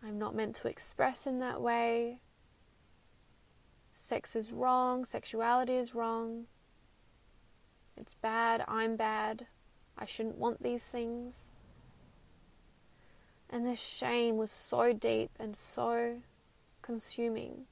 I'm 0.04 0.18
not 0.18 0.34
meant 0.34 0.56
to 0.56 0.68
express 0.68 1.26
in 1.26 1.38
that 1.40 1.60
way. 1.60 2.18
Sex 3.94 4.34
is 4.34 4.52
wrong. 4.52 5.04
Sexuality 5.04 5.74
is 5.74 5.94
wrong. 5.94 6.46
It's 7.96 8.14
bad. 8.14 8.64
I'm 8.66 8.96
bad. 8.96 9.46
I 9.96 10.04
shouldn't 10.04 10.38
want 10.38 10.62
these 10.62 10.84
things. 10.84 11.48
And 13.50 13.66
the 13.66 13.76
shame 13.76 14.36
was 14.36 14.50
so 14.50 14.92
deep 14.92 15.30
and 15.38 15.56
so 15.56 16.18
consuming. 16.88 17.66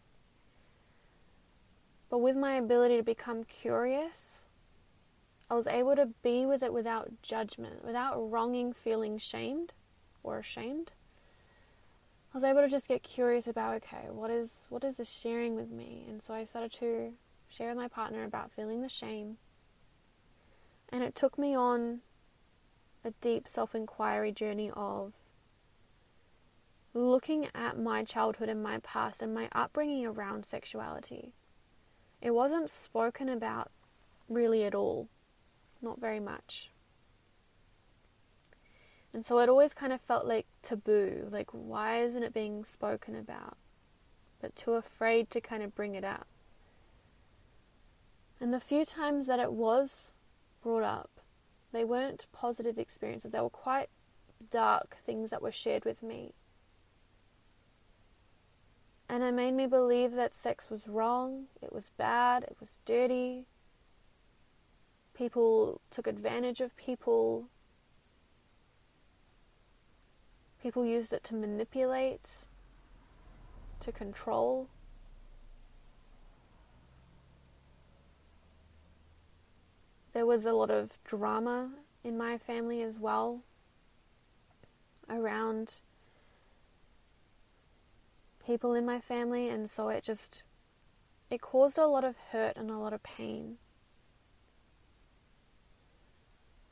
But 2.10 2.18
with 2.18 2.36
my 2.36 2.56
ability 2.56 2.98
to 2.98 3.02
become 3.02 3.44
curious, 3.44 4.46
I 5.48 5.54
was 5.54 5.66
able 5.66 5.96
to 5.96 6.10
be 6.22 6.44
with 6.44 6.62
it 6.62 6.70
without 6.70 7.22
judgment, 7.22 7.82
without 7.82 8.30
wronging 8.30 8.74
feeling 8.74 9.16
shamed 9.16 9.72
or 10.22 10.38
ashamed. 10.38 10.92
I 12.30 12.36
was 12.36 12.44
able 12.44 12.60
to 12.60 12.68
just 12.68 12.88
get 12.88 13.02
curious 13.02 13.46
about 13.46 13.76
okay, 13.76 14.10
what 14.10 14.30
is 14.30 14.66
what 14.68 14.84
is 14.84 14.98
this 14.98 15.08
sharing 15.08 15.56
with 15.56 15.70
me? 15.70 16.04
And 16.06 16.20
so 16.20 16.34
I 16.34 16.44
started 16.44 16.72
to 16.72 17.14
share 17.48 17.68
with 17.68 17.78
my 17.78 17.88
partner 17.88 18.22
about 18.22 18.52
feeling 18.52 18.82
the 18.82 18.88
shame. 18.90 19.38
And 20.90 21.02
it 21.02 21.14
took 21.14 21.38
me 21.38 21.56
on 21.56 22.00
a 23.02 23.12
deep 23.22 23.48
self-inquiry 23.48 24.32
journey 24.32 24.70
of 24.76 25.14
looking 26.96 27.48
at 27.54 27.78
my 27.78 28.02
childhood 28.04 28.48
and 28.48 28.62
my 28.62 28.78
past 28.78 29.20
and 29.22 29.34
my 29.34 29.48
upbringing 29.52 30.06
around 30.06 30.46
sexuality. 30.46 31.32
It 32.22 32.30
wasn't 32.30 32.70
spoken 32.70 33.28
about 33.28 33.70
really 34.28 34.64
at 34.64 34.74
all, 34.74 35.08
not 35.82 36.00
very 36.00 36.20
much. 36.20 36.70
And 39.12 39.24
so 39.24 39.38
it 39.38 39.48
always 39.48 39.74
kind 39.74 39.92
of 39.92 40.00
felt 40.00 40.26
like 40.26 40.46
taboo, 40.62 41.28
like 41.30 41.50
why 41.52 42.00
isn't 42.00 42.22
it 42.22 42.34
being 42.34 42.64
spoken 42.64 43.14
about? 43.14 43.56
But 44.40 44.56
too 44.56 44.72
afraid 44.72 45.30
to 45.30 45.40
kind 45.40 45.62
of 45.62 45.74
bring 45.74 45.94
it 45.94 46.04
up. 46.04 46.26
And 48.40 48.52
the 48.52 48.60
few 48.60 48.84
times 48.84 49.26
that 49.26 49.40
it 49.40 49.52
was 49.52 50.12
brought 50.62 50.82
up, 50.82 51.10
they 51.72 51.84
weren't 51.84 52.26
positive 52.32 52.78
experiences. 52.78 53.32
They 53.32 53.40
were 53.40 53.48
quite 53.48 53.88
dark 54.50 54.98
things 55.04 55.30
that 55.30 55.42
were 55.42 55.52
shared 55.52 55.84
with 55.84 56.02
me. 56.02 56.34
And 59.08 59.22
it 59.22 59.34
made 59.34 59.54
me 59.54 59.66
believe 59.66 60.14
that 60.14 60.34
sex 60.34 60.68
was 60.68 60.88
wrong, 60.88 61.46
it 61.62 61.72
was 61.72 61.90
bad, 61.96 62.42
it 62.44 62.56
was 62.58 62.80
dirty. 62.84 63.46
People 65.14 65.80
took 65.90 66.06
advantage 66.06 66.60
of 66.60 66.76
people. 66.76 67.48
People 70.60 70.84
used 70.84 71.12
it 71.12 71.22
to 71.24 71.34
manipulate, 71.34 72.46
to 73.80 73.92
control. 73.92 74.68
There 80.12 80.26
was 80.26 80.44
a 80.44 80.52
lot 80.52 80.70
of 80.70 80.98
drama 81.04 81.70
in 82.02 82.18
my 82.18 82.38
family 82.38 82.82
as 82.82 82.98
well 82.98 83.42
around 85.08 85.80
people 88.46 88.74
in 88.74 88.86
my 88.86 89.00
family, 89.00 89.48
and 89.48 89.68
so 89.68 89.88
it 89.88 90.04
just 90.04 90.44
it 91.30 91.40
caused 91.40 91.78
a 91.78 91.86
lot 91.86 92.04
of 92.04 92.16
hurt 92.30 92.56
and 92.56 92.70
a 92.70 92.78
lot 92.78 92.92
of 92.92 93.02
pain. 93.02 93.58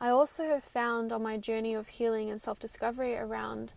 I 0.00 0.08
also 0.10 0.44
have 0.44 0.62
found 0.62 1.12
on 1.12 1.22
my 1.22 1.36
journey 1.36 1.74
of 1.74 1.88
healing 1.88 2.30
and 2.30 2.40
self 2.40 2.58
discovery 2.58 3.16
around 3.16 3.72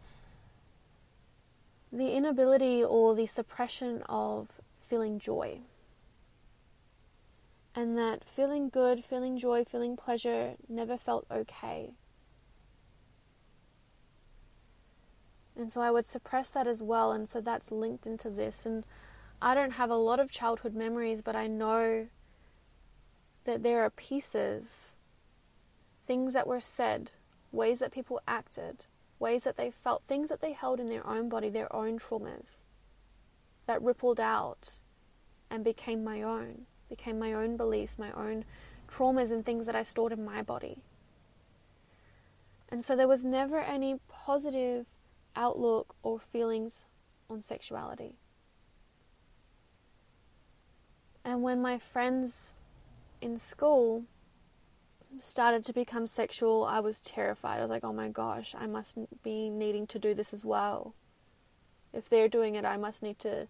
the 1.92 2.12
inability 2.14 2.84
or 2.84 3.16
the 3.16 3.28
suppression 3.28 4.04
of 4.10 4.50
feeling 4.80 5.20
joy. 5.20 5.62
And 7.74 7.98
that 7.98 8.24
feeling 8.24 8.70
good, 8.70 9.04
feeling 9.04 9.38
joy, 9.38 9.64
feeling 9.64 9.96
pleasure 9.96 10.56
never 10.68 10.98
felt 10.98 11.26
okay. 11.32 11.92
And 15.58 15.72
so 15.72 15.82
I 15.82 15.92
would 15.92 16.06
suppress 16.06 16.52
that 16.52 16.68
as 16.68 16.84
well. 16.84 17.12
And 17.12 17.28
so 17.28 17.42
that's 17.42 17.72
linked 17.72 18.06
into 18.06 18.30
this. 18.30 18.66
And 18.66 18.84
I 19.42 19.56
don't 19.56 19.72
have 19.72 19.90
a 19.90 19.96
lot 19.96 20.20
of 20.20 20.32
childhood 20.32 20.76
memories, 20.76 21.22
but 21.22 21.36
I 21.36 21.48
know 21.48 22.08
that 23.46 23.64
there 23.64 23.82
are 23.84 23.90
pieces, 23.90 24.96
things 26.06 26.34
that 26.34 26.48
were 26.48 26.60
said, 26.60 27.12
ways 27.52 27.80
that 27.80 27.92
people 27.92 28.22
acted, 28.28 28.86
ways 29.20 29.46
that 29.46 29.58
they 29.58 29.72
felt, 29.72 30.04
things 30.04 30.30
that 30.30 30.42
they 30.42 30.54
held 30.54 30.80
in 30.80 30.90
their 30.90 31.06
own 31.08 31.30
body, 31.30 31.50
their 31.50 31.74
own 31.76 31.98
traumas, 31.98 32.62
that 33.66 33.82
rippled 33.82 34.20
out 34.20 34.80
and 35.50 35.64
became 35.64 36.04
my 36.04 36.22
own, 36.22 36.66
became 36.90 37.18
my 37.18 37.34
own 37.34 37.58
beliefs, 37.58 37.98
my 37.98 38.12
own 38.12 38.46
traumas 38.88 39.32
and 39.32 39.46
things 39.46 39.66
that 39.66 39.76
I 39.76 39.84
stored 39.84 40.12
in 40.12 40.24
my 40.24 40.42
body. 40.42 40.84
And 42.70 42.84
so 42.84 42.96
there 42.96 43.08
was 43.08 43.24
never 43.24 43.60
any 43.60 44.00
positive 44.10 44.88
outlook 45.38 45.96
or 46.02 46.20
feelings 46.20 46.84
on 47.30 47.42
sexuality. 47.42 48.18
And 51.24 51.44
when 51.44 51.62
my 51.62 51.78
friends 51.78 52.56
in 53.22 53.38
school 53.38 54.04
started 55.20 55.64
to 55.66 55.74
become 55.74 56.08
sexual, 56.08 56.66
I 56.66 56.80
was 56.80 57.02
terrified. 57.02 57.60
I 57.60 57.62
was 57.62 57.70
like, 57.70 57.84
oh 57.84 57.94
my 57.94 58.10
gosh, 58.10 58.56
I 58.58 58.68
must 58.68 58.98
be 59.24 59.50
needing 59.50 59.88
to 59.88 60.00
do 60.00 60.14
this 60.14 60.34
as 60.34 60.44
well. 60.44 60.94
If 61.94 62.10
they're 62.10 62.30
doing 62.30 62.56
it, 62.56 62.66
I 62.66 62.78
must 62.78 63.04
need 63.04 63.20
to 63.20 63.48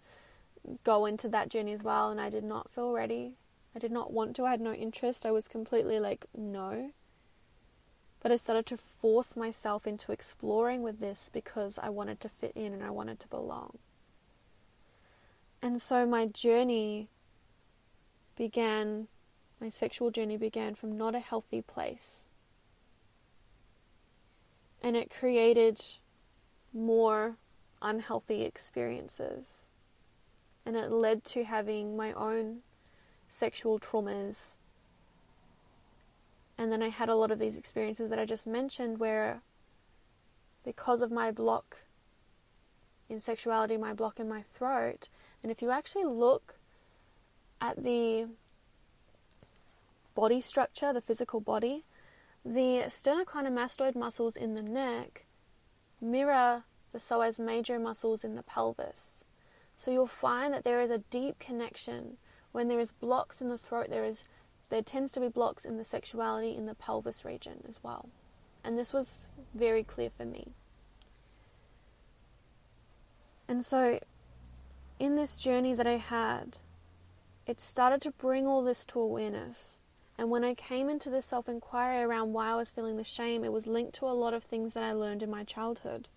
go 0.83 1.05
into 1.05 1.29
that 1.29 1.49
journey 1.49 1.73
as 1.73 1.83
well. 1.83 2.09
And 2.09 2.19
I 2.19 2.29
did 2.29 2.43
not 2.43 2.69
feel 2.71 2.93
ready. 2.93 3.33
I 3.75 3.79
did 3.79 3.91
not 3.91 4.11
want 4.11 4.35
to. 4.35 4.45
I 4.45 4.51
had 4.51 4.61
no 4.61 4.73
interest. 4.73 5.25
I 5.25 5.31
was 5.31 5.47
completely 5.47 5.99
like, 5.99 6.25
no. 6.35 6.91
But 8.21 8.31
I 8.31 8.35
started 8.35 8.65
to 8.67 8.77
force 8.77 9.35
myself 9.37 9.87
into 9.87 10.11
exploring 10.11 10.81
with 10.81 10.99
this 10.99 11.29
because 11.31 11.77
I 11.81 11.89
wanted 11.89 12.19
to 12.21 12.29
fit 12.29 12.51
in 12.55 12.73
and 12.73 12.83
I 12.83 12.89
wanted 12.89 13.19
to 13.21 13.27
belong. 13.27 13.77
And 15.61 15.81
so 15.81 16.05
my 16.05 16.25
journey 16.25 17.09
began, 18.35 19.07
my 19.61 19.69
sexual 19.69 20.11
journey 20.11 20.37
began 20.37 20.75
from 20.75 20.97
not 20.97 21.15
a 21.15 21.19
healthy 21.19 21.61
place. 21.61 22.29
And 24.81 24.95
it 24.95 25.09
created 25.09 25.79
more 26.73 27.37
unhealthy 27.81 28.43
experiences. 28.43 29.67
and 30.67 30.75
it 30.75 30.91
led 30.91 31.23
to 31.23 31.45
having 31.45 31.95
my 31.95 32.11
own 32.11 32.57
sexual 33.29 33.79
traumas. 33.79 34.56
And 36.57 36.71
then 36.71 36.81
I 36.81 36.89
had 36.89 37.09
a 37.09 37.15
lot 37.15 37.31
of 37.31 37.39
these 37.39 37.57
experiences 37.57 38.09
that 38.09 38.19
I 38.19 38.25
just 38.25 38.47
mentioned 38.47 38.99
where, 38.99 39.41
because 40.63 41.01
of 41.01 41.11
my 41.11 41.31
block 41.31 41.77
in 43.09 43.21
sexuality, 43.21 43.77
my 43.77 43.93
block 43.93 44.19
in 44.19 44.27
my 44.27 44.41
throat, 44.41 45.07
and 45.41 45.51
if 45.51 45.61
you 45.61 45.69
actually 45.69 46.05
look 46.05 46.55
at 47.61 47.83
the 47.83 48.27
body 50.15 50.41
structure, 50.41 50.91
the 50.91 51.01
physical 51.01 51.39
body, 51.39 51.83
the 52.43 52.85
sternocleidomastoid 52.87 53.95
muscles 53.95 54.35
in 54.35 54.55
the 54.55 54.61
neck 54.61 55.25
mirror 55.99 56.63
the 56.91 56.99
psoas 56.99 57.39
major 57.39 57.79
muscles 57.79 58.23
in 58.23 58.35
the 58.35 58.43
pelvis. 58.43 59.23
So 59.75 59.91
you'll 59.91 60.07
find 60.07 60.53
that 60.53 60.63
there 60.63 60.81
is 60.81 60.91
a 60.91 60.99
deep 61.09 61.39
connection 61.39 62.17
when 62.51 62.67
there 62.67 62.79
is 62.79 62.91
blocks 62.91 63.41
in 63.41 63.49
the 63.49 63.57
throat, 63.57 63.87
there 63.89 64.05
is 64.05 64.23
there 64.69 64.81
tends 64.81 65.11
to 65.13 65.19
be 65.19 65.29
blocks 65.29 65.65
in 65.65 65.77
the 65.77 65.83
sexuality 65.83 66.55
in 66.55 66.65
the 66.65 66.75
pelvis 66.75 67.23
region 67.23 67.63
as 67.67 67.79
well. 67.81 68.09
And 68.63 68.77
this 68.77 68.91
was 68.91 69.29
very 69.53 69.83
clear 69.83 70.09
for 70.09 70.25
me. 70.25 70.49
And 73.47 73.65
so 73.65 73.99
in 74.99 75.15
this 75.15 75.37
journey 75.37 75.73
that 75.73 75.87
I 75.87 75.97
had, 75.97 76.57
it 77.45 77.61
started 77.61 78.01
to 78.01 78.11
bring 78.11 78.45
all 78.45 78.61
this 78.61 78.85
to 78.87 78.99
awareness. 78.99 79.81
And 80.17 80.29
when 80.29 80.43
I 80.43 80.53
came 80.53 80.89
into 80.89 81.09
the 81.09 81.21
self 81.21 81.47
inquiry 81.47 82.01
around 82.01 82.33
why 82.33 82.49
I 82.49 82.55
was 82.55 82.71
feeling 82.71 82.97
the 82.97 83.03
shame, 83.03 83.45
it 83.45 83.53
was 83.53 83.67
linked 83.67 83.93
to 83.95 84.05
a 84.05 84.11
lot 84.11 84.33
of 84.33 84.43
things 84.43 84.73
that 84.73 84.83
I 84.83 84.91
learned 84.91 85.23
in 85.23 85.29
my 85.29 85.43
childhood. 85.43 86.09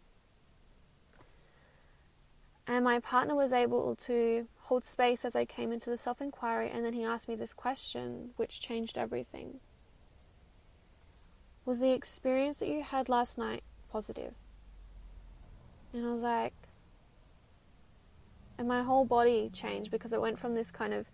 And 2.67 2.85
my 2.85 2.99
partner 2.99 3.35
was 3.35 3.53
able 3.53 3.95
to 3.97 4.47
hold 4.71 4.85
space 4.85 5.25
as 5.25 5.35
I 5.35 5.45
came 5.45 5.73
into 5.73 5.91
the 5.91 5.97
self 5.97 6.21
inquiry, 6.21 6.71
and 6.73 6.85
then 6.85 6.93
he 6.93 7.03
asked 7.03 7.27
me 7.27 7.35
this 7.35 7.53
question, 7.53 8.31
which 8.37 8.61
changed 8.61 8.97
everything. 8.97 9.59
Was 11.65 11.81
the 11.81 11.91
experience 11.91 12.61
that 12.61 12.69
you 12.69 12.85
had 12.85 13.09
last 13.09 13.37
night 13.37 13.65
positive? 13.91 14.35
And 15.93 16.07
I 16.07 16.13
was 16.13 16.23
like, 16.23 16.55
and 18.59 18.69
my 18.69 18.85
whole 18.85 19.05
body 19.05 19.51
changed 19.53 19.91
because 19.91 20.13
it 20.13 20.21
went 20.21 20.39
from 20.39 20.55
this 20.55 20.71
kind 20.71 20.95
of 20.95 21.11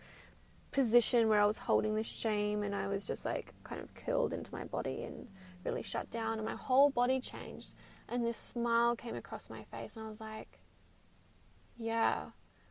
position 0.71 1.27
where 1.31 1.41
I 1.41 1.47
was 1.47 1.57
holding 1.57 1.95
the 1.95 2.05
shame 2.05 2.63
and 2.63 2.75
I 2.75 2.89
was 2.89 3.07
just 3.07 3.25
like 3.25 3.55
kind 3.65 3.81
of 3.81 3.95
curled 3.95 4.35
into 4.35 4.53
my 4.53 4.65
body 4.65 5.03
and 5.03 5.29
really 5.65 5.83
shut 5.83 6.11
down, 6.11 6.35
and 6.37 6.45
my 6.47 6.57
whole 6.57 6.91
body 6.91 7.21
changed. 7.21 7.69
And 8.07 8.23
this 8.23 8.37
smile 8.37 8.97
came 8.97 9.17
across 9.17 9.49
my 9.49 9.65
face, 9.65 9.97
and 9.97 10.05
I 10.05 10.09
was 10.11 10.21
like, 10.21 10.59
yeah, 11.79 12.27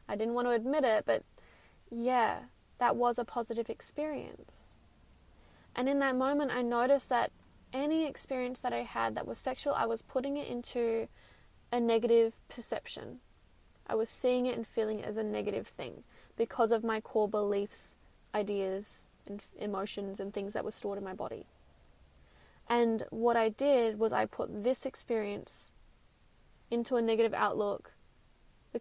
I 0.08 0.16
didn't 0.16 0.34
want 0.34 0.48
to 0.48 0.52
admit 0.52 0.84
it, 0.84 1.06
but 1.06 1.24
yeah, 1.90 2.40
that 2.78 2.96
was 2.96 3.18
a 3.18 3.26
positive 3.26 3.70
experience. 3.70 4.74
And 5.76 5.90
in 5.90 6.00
that 6.00 6.16
moment, 6.16 6.52
I 6.54 6.62
noticed 6.62 7.10
that 7.10 7.32
any 7.74 8.06
experience 8.06 8.60
that 8.62 8.74
I 8.74 8.84
had 8.84 9.16
that 9.16 9.28
was 9.28 9.38
sexual, 9.38 9.74
I 9.74 9.86
was 9.86 10.02
putting 10.02 10.38
it 10.38 10.48
into 10.48 11.08
a 11.72 11.80
negative 11.80 12.36
perception. 12.48 13.20
I 13.88 13.96
was 13.96 14.10
seeing 14.10 14.46
it 14.46 14.56
and 14.56 14.66
feeling 14.66 15.00
it 15.00 15.06
as 15.06 15.18
a 15.18 15.24
negative 15.24 15.68
thing 15.68 16.04
because 16.38 16.72
of 16.72 16.84
my 16.84 17.02
core 17.02 17.28
beliefs, 17.28 17.96
ideas, 18.34 19.04
and 19.28 19.42
emotions 19.60 20.20
and 20.20 20.34
things 20.34 20.54
that 20.54 20.64
were 20.64 20.72
stored 20.72 20.98
in 20.98 21.04
my 21.04 21.14
body. 21.14 21.46
And 22.68 23.04
what 23.10 23.36
I 23.36 23.50
did 23.50 24.00
was 24.00 24.14
I 24.14 24.26
put 24.26 24.64
this 24.64 24.86
experience 24.86 25.72
into 26.72 26.96
a 26.96 27.02
negative 27.02 27.34
outlook 27.34 27.92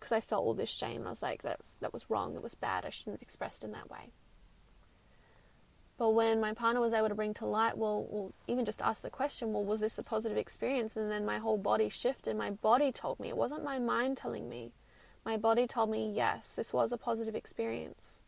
because 0.01 0.13
I 0.13 0.21
felt 0.21 0.45
all 0.45 0.55
this 0.55 0.71
shame 0.71 0.99
and 0.99 1.07
I 1.07 1.11
was 1.11 1.23
like, 1.23 1.43
that 1.43 1.59
was, 1.59 1.77
that 1.81 1.93
was 1.93 2.11
wrong, 2.11 2.35
it 2.35 2.43
was 2.43 2.57
bad, 2.57 2.85
I 2.85 2.91
shouldn't 2.91 3.15
have 3.15 3.23
expressed 3.23 3.63
in 3.63 3.71
that 3.73 3.89
way. 3.89 4.11
But 5.97 6.11
when 6.11 6.41
my 6.41 6.53
partner 6.53 6.81
was 6.81 6.93
able 6.93 7.09
to 7.09 7.15
bring 7.15 7.33
to 7.35 7.47
light, 7.47 7.79
well, 7.79 8.05
well, 8.11 8.33
even 8.49 8.65
just 8.65 8.83
ask 8.83 9.03
the 9.03 9.11
question, 9.11 9.53
well, 9.53 9.65
was 9.65 9.79
this 9.79 9.97
a 9.97 10.03
positive 10.03 10.37
experience? 10.37 10.97
And 10.97 11.09
then 11.09 11.25
my 11.25 11.39
whole 11.39 11.59
body 11.59 11.89
shifted. 11.89 12.37
My 12.37 12.51
body 12.51 12.91
told 12.91 13.21
me. 13.21 13.29
It 13.29 13.37
wasn't 13.37 13.63
my 13.63 13.79
mind 13.79 14.17
telling 14.17 14.49
me. 14.49 14.73
My 15.25 15.37
body 15.37 15.69
told 15.69 15.91
me, 15.91 16.11
yes, 16.13 16.55
this 16.55 16.73
was 16.73 16.91
a 16.91 16.99
positive 16.99 17.37
experience. 17.37 18.21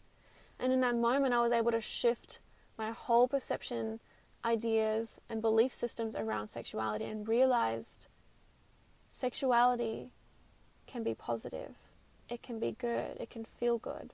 And 0.61 0.73
in 0.73 0.81
that 0.83 0.95
moment, 0.95 1.35
I 1.35 1.41
was 1.41 1.51
able 1.51 1.73
to 1.73 1.81
shift 1.81 2.39
my 2.79 2.93
whole 2.93 3.27
perception, 3.27 3.99
ideas, 4.45 5.21
and 5.29 5.43
belief 5.43 5.73
systems 5.73 6.15
around 6.15 6.47
sexuality 6.47 7.07
and 7.07 7.27
realized 7.27 8.07
sexuality 9.09 10.13
can 10.87 11.03
be 11.03 11.15
positive, 11.15 11.77
it 12.29 12.43
can 12.43 12.59
be 12.59 12.73
good, 12.73 13.17
it 13.19 13.31
can 13.31 13.45
feel 13.45 13.79
good. 13.79 14.13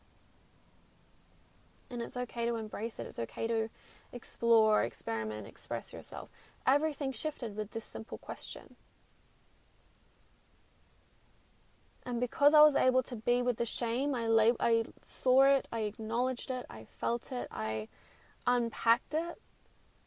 And 1.90 2.00
it's 2.00 2.16
okay 2.16 2.46
to 2.46 2.56
embrace 2.56 2.98
it, 2.98 3.06
it's 3.06 3.18
okay 3.18 3.46
to 3.46 3.68
explore, 4.12 4.82
experiment, 4.82 5.46
express 5.46 5.92
yourself. 5.92 6.28
Everything 6.66 7.12
shifted 7.12 7.56
with 7.56 7.72
this 7.72 7.84
simple 7.84 8.18
question. 8.18 8.76
And 12.04 12.20
because 12.20 12.52
I 12.52 12.62
was 12.62 12.74
able 12.74 13.02
to 13.04 13.16
be 13.16 13.42
with 13.42 13.58
the 13.58 13.66
shame, 13.66 14.14
I, 14.14 14.26
lab- 14.26 14.56
I 14.58 14.84
saw 15.04 15.44
it, 15.44 15.68
I 15.70 15.80
acknowledged 15.80 16.50
it, 16.50 16.66
I 16.68 16.84
felt 16.98 17.30
it, 17.30 17.46
I 17.50 17.88
unpacked 18.46 19.14
it, 19.14 19.40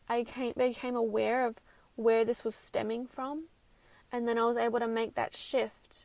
I 0.09 0.23
came, 0.23 0.53
became 0.57 0.95
aware 0.95 1.45
of 1.45 1.57
where 1.95 2.25
this 2.25 2.43
was 2.43 2.55
stemming 2.55 3.07
from, 3.07 3.45
and 4.11 4.27
then 4.27 4.37
I 4.37 4.43
was 4.43 4.57
able 4.57 4.79
to 4.79 4.87
make 4.87 5.15
that 5.15 5.35
shift 5.35 6.04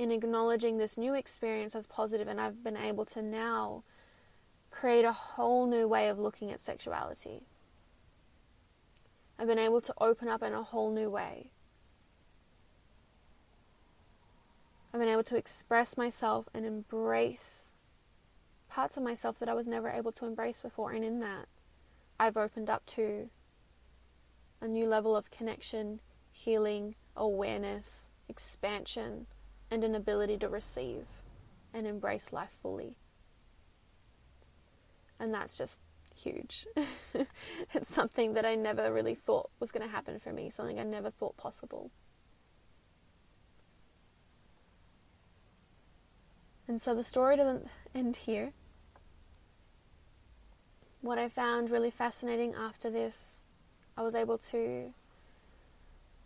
in 0.00 0.10
acknowledging 0.10 0.78
this 0.78 0.96
new 0.96 1.12
experience 1.12 1.74
as 1.74 1.86
positive, 1.86 2.26
and 2.26 2.40
I've 2.40 2.64
been 2.64 2.74
able 2.74 3.04
to 3.04 3.20
now 3.20 3.84
create 4.70 5.04
a 5.04 5.12
whole 5.12 5.66
new 5.66 5.86
way 5.86 6.08
of 6.08 6.18
looking 6.18 6.50
at 6.50 6.58
sexuality. 6.58 7.42
I've 9.38 9.46
been 9.46 9.58
able 9.58 9.82
to 9.82 9.92
open 10.00 10.26
up 10.26 10.42
in 10.42 10.54
a 10.54 10.62
whole 10.62 10.90
new 10.90 11.10
way. 11.10 11.50
I've 14.94 15.00
been 15.00 15.10
able 15.10 15.24
to 15.24 15.36
express 15.36 15.98
myself 15.98 16.48
and 16.54 16.64
embrace 16.64 17.70
parts 18.70 18.96
of 18.96 19.02
myself 19.02 19.38
that 19.38 19.50
I 19.50 19.54
was 19.54 19.68
never 19.68 19.90
able 19.90 20.12
to 20.12 20.24
embrace 20.24 20.62
before, 20.62 20.92
and 20.92 21.04
in 21.04 21.20
that, 21.20 21.46
I've 22.18 22.38
opened 22.38 22.70
up 22.70 22.86
to 22.86 23.28
a 24.62 24.66
new 24.66 24.86
level 24.86 25.14
of 25.14 25.30
connection, 25.30 26.00
healing, 26.32 26.94
awareness, 27.14 28.12
expansion 28.30 29.26
and 29.70 29.84
an 29.84 29.94
ability 29.94 30.36
to 30.38 30.48
receive 30.48 31.06
and 31.72 31.86
embrace 31.86 32.32
life 32.32 32.50
fully. 32.60 32.96
And 35.18 35.32
that's 35.32 35.56
just 35.56 35.80
huge. 36.16 36.66
it's 37.74 37.94
something 37.94 38.34
that 38.34 38.44
I 38.44 38.54
never 38.54 38.92
really 38.92 39.14
thought 39.14 39.50
was 39.60 39.70
going 39.70 39.86
to 39.86 39.92
happen 39.92 40.18
for 40.18 40.32
me, 40.32 40.50
something 40.50 40.80
I 40.80 40.84
never 40.84 41.10
thought 41.10 41.36
possible. 41.36 41.90
And 46.66 46.80
so 46.80 46.94
the 46.94 47.02
story 47.02 47.36
doesn't 47.36 47.66
end 47.94 48.16
here. 48.16 48.52
What 51.00 51.18
I 51.18 51.28
found 51.28 51.70
really 51.70 51.90
fascinating 51.90 52.54
after 52.54 52.90
this, 52.90 53.42
I 53.96 54.02
was 54.02 54.14
able 54.14 54.38
to 54.38 54.94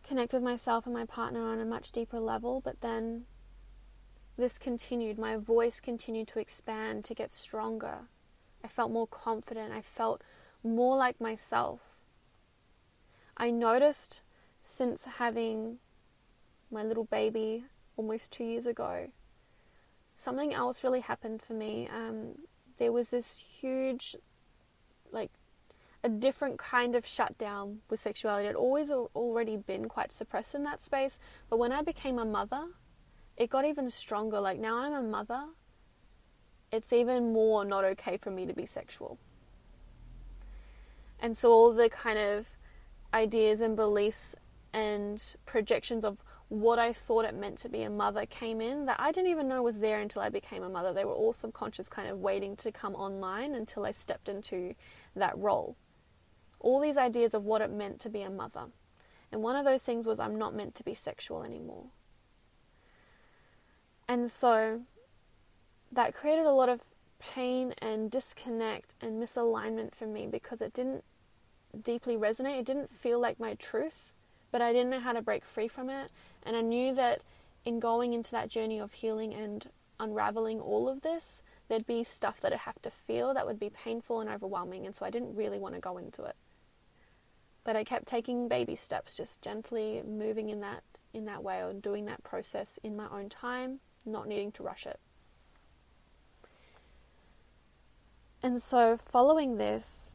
connect 0.06 0.32
with 0.32 0.42
myself 0.42 0.84
and 0.84 0.94
my 0.94 1.06
partner 1.06 1.48
on 1.48 1.60
a 1.60 1.64
much 1.64 1.92
deeper 1.92 2.20
level, 2.20 2.60
but 2.60 2.80
then 2.80 3.24
this 4.36 4.58
continued. 4.58 5.18
My 5.18 5.36
voice 5.36 5.80
continued 5.80 6.28
to 6.28 6.38
expand, 6.38 7.04
to 7.04 7.14
get 7.14 7.30
stronger. 7.30 8.08
I 8.64 8.68
felt 8.68 8.90
more 8.90 9.06
confident. 9.06 9.72
I 9.72 9.82
felt 9.82 10.22
more 10.62 10.96
like 10.96 11.20
myself. 11.20 11.80
I 13.36 13.50
noticed 13.50 14.22
since 14.62 15.04
having 15.04 15.78
my 16.70 16.82
little 16.82 17.04
baby 17.04 17.64
almost 17.96 18.32
two 18.32 18.44
years 18.44 18.66
ago, 18.66 19.08
something 20.16 20.54
else 20.54 20.82
really 20.82 21.00
happened 21.00 21.42
for 21.42 21.52
me. 21.52 21.88
Um, 21.94 22.38
there 22.78 22.92
was 22.92 23.10
this 23.10 23.36
huge, 23.36 24.16
like, 25.12 25.30
a 26.02 26.08
different 26.08 26.58
kind 26.58 26.94
of 26.94 27.06
shutdown 27.06 27.80
with 27.88 28.00
sexuality. 28.00 28.48
I'd 28.48 28.54
always 28.54 28.90
already 28.90 29.56
been 29.56 29.88
quite 29.88 30.12
suppressed 30.12 30.54
in 30.54 30.64
that 30.64 30.82
space, 30.82 31.18
but 31.48 31.58
when 31.58 31.72
I 31.72 31.82
became 31.82 32.18
a 32.18 32.24
mother, 32.24 32.66
it 33.36 33.50
got 33.50 33.64
even 33.64 33.90
stronger. 33.90 34.40
Like 34.40 34.58
now 34.58 34.78
I'm 34.78 34.92
a 34.92 35.02
mother, 35.02 35.44
it's 36.72 36.92
even 36.92 37.32
more 37.32 37.64
not 37.64 37.84
okay 37.84 38.16
for 38.16 38.30
me 38.30 38.46
to 38.46 38.52
be 38.52 38.66
sexual. 38.66 39.18
And 41.20 41.36
so 41.36 41.52
all 41.52 41.72
the 41.72 41.88
kind 41.88 42.18
of 42.18 42.48
ideas 43.12 43.60
and 43.60 43.76
beliefs 43.76 44.34
and 44.72 45.36
projections 45.46 46.04
of 46.04 46.22
what 46.48 46.78
I 46.78 46.92
thought 46.92 47.24
it 47.24 47.34
meant 47.34 47.58
to 47.58 47.68
be 47.68 47.82
a 47.82 47.90
mother 47.90 48.26
came 48.26 48.60
in 48.60 48.86
that 48.86 49.00
I 49.00 49.12
didn't 49.12 49.30
even 49.30 49.48
know 49.48 49.62
was 49.62 49.78
there 49.78 50.00
until 50.00 50.22
I 50.22 50.28
became 50.28 50.62
a 50.62 50.68
mother. 50.68 50.92
They 50.92 51.04
were 51.04 51.14
all 51.14 51.32
subconscious, 51.32 51.88
kind 51.88 52.08
of 52.08 52.18
waiting 52.18 52.56
to 52.56 52.70
come 52.70 52.94
online 52.94 53.54
until 53.54 53.86
I 53.86 53.92
stepped 53.92 54.28
into 54.28 54.74
that 55.16 55.36
role. 55.38 55.76
All 56.60 56.80
these 56.80 56.96
ideas 56.96 57.34
of 57.34 57.44
what 57.44 57.62
it 57.62 57.70
meant 57.70 58.00
to 58.00 58.10
be 58.10 58.22
a 58.22 58.30
mother. 58.30 58.66
And 59.32 59.42
one 59.42 59.56
of 59.56 59.64
those 59.64 59.82
things 59.82 60.06
was 60.06 60.20
I'm 60.20 60.38
not 60.38 60.54
meant 60.54 60.74
to 60.76 60.84
be 60.84 60.94
sexual 60.94 61.42
anymore. 61.42 61.86
And 64.08 64.30
so 64.30 64.82
that 65.92 66.14
created 66.14 66.46
a 66.46 66.52
lot 66.52 66.68
of 66.68 66.82
pain 67.18 67.74
and 67.78 68.10
disconnect 68.10 68.94
and 69.00 69.22
misalignment 69.22 69.94
for 69.94 70.06
me 70.06 70.26
because 70.26 70.60
it 70.60 70.72
didn't 70.72 71.04
deeply 71.82 72.16
resonate. 72.16 72.60
It 72.60 72.66
didn't 72.66 72.90
feel 72.90 73.18
like 73.18 73.40
my 73.40 73.54
truth, 73.54 74.12
but 74.52 74.60
I 74.60 74.72
didn't 74.72 74.90
know 74.90 75.00
how 75.00 75.12
to 75.12 75.22
break 75.22 75.44
free 75.44 75.68
from 75.68 75.88
it. 75.88 76.10
And 76.42 76.56
I 76.56 76.60
knew 76.60 76.94
that 76.94 77.22
in 77.64 77.80
going 77.80 78.12
into 78.12 78.30
that 78.32 78.50
journey 78.50 78.78
of 78.78 78.92
healing 78.92 79.32
and 79.32 79.66
unraveling 79.98 80.60
all 80.60 80.88
of 80.88 81.02
this, 81.02 81.42
there'd 81.68 81.86
be 81.86 82.04
stuff 82.04 82.40
that 82.40 82.52
I'd 82.52 82.60
have 82.60 82.82
to 82.82 82.90
feel 82.90 83.32
that 83.32 83.46
would 83.46 83.58
be 83.58 83.70
painful 83.70 84.20
and 84.20 84.28
overwhelming. 84.28 84.84
And 84.84 84.94
so 84.94 85.06
I 85.06 85.10
didn't 85.10 85.34
really 85.34 85.58
want 85.58 85.74
to 85.74 85.80
go 85.80 85.96
into 85.96 86.24
it. 86.24 86.36
But 87.64 87.76
I 87.76 87.84
kept 87.84 88.06
taking 88.06 88.48
baby 88.48 88.74
steps, 88.74 89.16
just 89.16 89.40
gently 89.40 90.02
moving 90.06 90.50
in 90.50 90.60
that 90.60 90.82
in 91.14 91.24
that 91.26 91.42
way 91.42 91.62
or 91.62 91.72
doing 91.72 92.04
that 92.06 92.22
process 92.24 92.78
in 92.82 92.96
my 92.96 93.06
own 93.10 93.28
time, 93.28 93.78
not 94.04 94.28
needing 94.28 94.52
to 94.52 94.62
rush 94.62 94.86
it. 94.86 95.00
And 98.42 98.62
so, 98.62 98.98
following 98.98 99.56
this, 99.56 100.12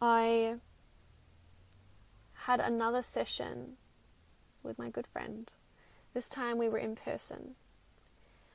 I 0.00 0.56
had 2.44 2.60
another 2.60 3.02
session 3.02 3.76
with 4.62 4.78
my 4.78 4.90
good 4.90 5.06
friend. 5.06 5.52
This 6.14 6.28
time 6.28 6.56
we 6.56 6.68
were 6.68 6.78
in 6.78 6.94
person. 6.94 7.56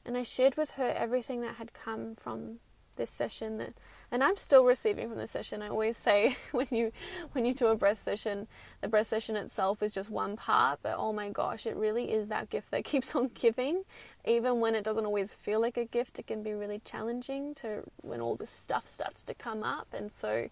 And 0.05 0.17
I 0.17 0.23
shared 0.23 0.55
with 0.55 0.71
her 0.71 0.93
everything 0.97 1.41
that 1.41 1.55
had 1.55 1.73
come 1.73 2.15
from 2.15 2.59
this 2.95 3.11
session 3.11 3.57
that 3.57 3.73
and 4.13 4.23
I'm 4.23 4.37
still 4.37 4.63
receiving 4.63 5.09
from 5.09 5.17
the 5.17 5.25
session. 5.25 5.63
I 5.63 5.69
always 5.69 5.97
say 5.97 6.37
when 6.51 6.67
you 6.69 6.91
when 7.31 7.45
you 7.45 7.53
do 7.55 7.67
a 7.67 7.75
breath 7.75 7.99
session, 7.99 8.47
the 8.81 8.87
breath 8.87 9.07
session 9.07 9.35
itself 9.35 9.81
is 9.81 9.91
just 9.91 10.11
one 10.11 10.37
part, 10.37 10.79
but 10.83 10.95
oh 10.97 11.11
my 11.11 11.29
gosh, 11.29 11.65
it 11.65 11.75
really 11.75 12.11
is 12.11 12.29
that 12.29 12.51
gift 12.51 12.69
that 12.69 12.83
keeps 12.85 13.15
on 13.15 13.31
giving. 13.33 13.83
Even 14.23 14.59
when 14.59 14.75
it 14.75 14.83
doesn't 14.85 15.05
always 15.05 15.33
feel 15.33 15.59
like 15.59 15.77
a 15.77 15.85
gift, 15.85 16.19
it 16.19 16.27
can 16.27 16.43
be 16.43 16.53
really 16.53 16.79
challenging 16.85 17.55
to 17.55 17.83
when 18.01 18.21
all 18.21 18.35
this 18.35 18.51
stuff 18.51 18.87
starts 18.87 19.23
to 19.23 19.33
come 19.33 19.63
up. 19.63 19.87
And 19.93 20.11
so 20.11 20.47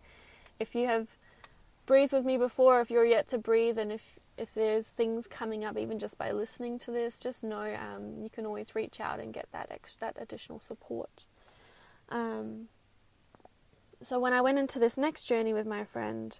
if 0.59 0.73
you 0.73 0.87
have 0.87 1.17
breathed 1.85 2.13
with 2.13 2.25
me 2.25 2.37
before, 2.37 2.81
if 2.81 2.89
you're 2.89 3.05
yet 3.05 3.27
to 3.29 3.37
breathe 3.37 3.77
and 3.77 3.91
if 3.91 4.17
if 4.37 4.55
there's 4.55 4.87
things 4.87 5.27
coming 5.27 5.63
up 5.63 5.77
even 5.77 5.99
just 5.99 6.17
by 6.17 6.31
listening 6.31 6.79
to 6.79 6.89
this, 6.89 7.19
just 7.19 7.43
know 7.43 7.75
um, 7.75 8.23
you 8.23 8.29
can 8.29 8.47
always 8.47 8.73
reach 8.73 8.99
out 8.99 9.19
and 9.19 9.35
get 9.35 9.47
that 9.51 9.67
ex- 9.69 9.97
that 9.99 10.17
additional 10.19 10.57
support. 10.57 11.25
Um, 12.11 12.67
so 14.03 14.19
when 14.19 14.33
I 14.33 14.41
went 14.41 14.59
into 14.59 14.77
this 14.77 14.97
next 14.97 15.25
journey 15.25 15.53
with 15.53 15.65
my 15.65 15.83
friend, 15.83 16.39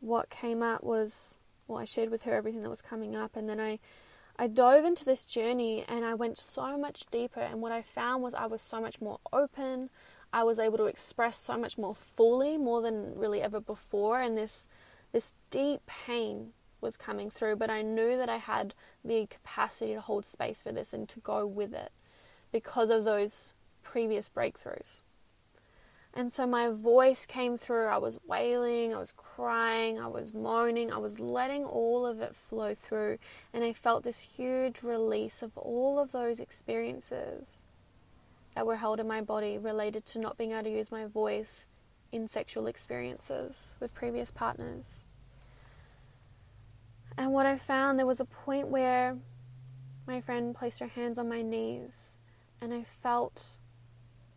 what 0.00 0.30
came 0.30 0.62
up 0.62 0.82
was 0.82 1.38
well, 1.66 1.78
I 1.78 1.84
shared 1.84 2.10
with 2.10 2.22
her 2.22 2.34
everything 2.34 2.62
that 2.62 2.70
was 2.70 2.82
coming 2.82 3.14
up, 3.14 3.36
and 3.36 3.48
then 3.48 3.60
I 3.60 3.78
I 4.40 4.46
dove 4.46 4.86
into 4.86 5.04
this 5.04 5.26
journey 5.26 5.84
and 5.86 6.02
I 6.02 6.14
went 6.14 6.38
so 6.38 6.78
much 6.78 7.04
deeper. 7.10 7.40
And 7.40 7.60
what 7.60 7.72
I 7.72 7.82
found 7.82 8.22
was 8.22 8.32
I 8.32 8.46
was 8.46 8.62
so 8.62 8.80
much 8.80 8.98
more 8.98 9.18
open. 9.34 9.90
I 10.32 10.44
was 10.44 10.58
able 10.58 10.78
to 10.78 10.86
express 10.86 11.36
so 11.36 11.58
much 11.58 11.76
more 11.76 11.94
fully, 11.94 12.56
more 12.56 12.80
than 12.80 13.14
really 13.16 13.42
ever 13.42 13.60
before. 13.60 14.22
And 14.22 14.38
this 14.38 14.66
this 15.12 15.34
deep 15.50 15.82
pain 15.86 16.52
was 16.80 16.96
coming 16.96 17.28
through, 17.28 17.56
but 17.56 17.68
I 17.68 17.82
knew 17.82 18.16
that 18.16 18.30
I 18.30 18.38
had 18.38 18.72
the 19.04 19.26
capacity 19.26 19.92
to 19.92 20.00
hold 20.00 20.24
space 20.24 20.62
for 20.62 20.72
this 20.72 20.94
and 20.94 21.06
to 21.10 21.20
go 21.20 21.46
with 21.46 21.74
it 21.74 21.92
because 22.50 22.88
of 22.88 23.04
those 23.04 23.52
previous 23.90 24.28
breakthroughs. 24.28 25.02
And 26.14 26.32
so 26.32 26.46
my 26.46 26.68
voice 26.68 27.26
came 27.26 27.56
through. 27.56 27.86
I 27.86 27.98
was 27.98 28.18
wailing, 28.26 28.94
I 28.94 28.98
was 28.98 29.12
crying, 29.12 30.00
I 30.00 30.06
was 30.06 30.32
moaning, 30.32 30.92
I 30.92 30.98
was 30.98 31.18
letting 31.18 31.64
all 31.64 32.06
of 32.06 32.20
it 32.20 32.36
flow 32.36 32.74
through. 32.74 33.18
And 33.52 33.64
I 33.64 33.72
felt 33.72 34.04
this 34.04 34.20
huge 34.20 34.82
release 34.82 35.42
of 35.42 35.56
all 35.56 35.98
of 35.98 36.12
those 36.12 36.38
experiences 36.38 37.62
that 38.54 38.66
were 38.66 38.76
held 38.76 39.00
in 39.00 39.08
my 39.08 39.20
body 39.20 39.58
related 39.58 40.06
to 40.06 40.20
not 40.20 40.38
being 40.38 40.52
able 40.52 40.64
to 40.64 40.70
use 40.70 40.92
my 40.92 41.06
voice 41.06 41.68
in 42.12 42.26
sexual 42.26 42.66
experiences 42.66 43.74
with 43.80 43.94
previous 43.94 44.30
partners. 44.30 45.04
And 47.16 47.32
what 47.32 47.46
I 47.46 47.56
found, 47.56 47.98
there 47.98 48.06
was 48.06 48.20
a 48.20 48.24
point 48.24 48.68
where 48.68 49.16
my 50.06 50.20
friend 50.20 50.54
placed 50.54 50.80
her 50.80 50.86
hands 50.88 51.18
on 51.18 51.28
my 51.28 51.42
knees, 51.42 52.18
and 52.60 52.74
I 52.74 52.82
felt 52.82 53.58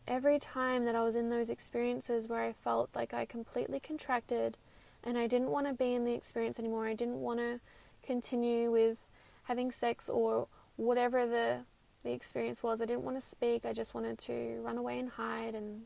every 0.08 0.40
time 0.40 0.86
that 0.86 0.96
I 0.96 1.02
was 1.02 1.16
in 1.16 1.30
those 1.30 1.50
experiences 1.50 2.28
where 2.28 2.42
I 2.42 2.54
felt 2.54 2.90
like 2.96 3.14
I 3.14 3.26
completely 3.26 3.80
contracted 3.80 4.58
and 5.04 5.18
I 5.18 5.28
didn't 5.28 5.50
want 5.50 5.68
to 5.68 5.74
be 5.74 5.94
in 5.94 6.06
the 6.06 6.14
experience 6.14 6.60
anymore, 6.60 6.88
I 6.88 6.94
didn't 6.94 7.22
want 7.22 7.40
to 7.40 7.60
continue 8.02 8.72
with 8.72 8.98
having 9.44 9.72
sex 9.72 10.10
or 10.10 10.48
whatever 10.76 11.26
the 11.26 11.60
the 12.04 12.12
experience 12.12 12.62
was. 12.62 12.82
I 12.82 12.86
didn't 12.86 13.04
want 13.04 13.16
to 13.16 13.26
speak. 13.26 13.66
I 13.66 13.72
just 13.72 13.94
wanted 13.94 14.18
to 14.20 14.60
run 14.62 14.78
away 14.78 15.00
and 15.00 15.10
hide 15.10 15.56
and 15.56 15.84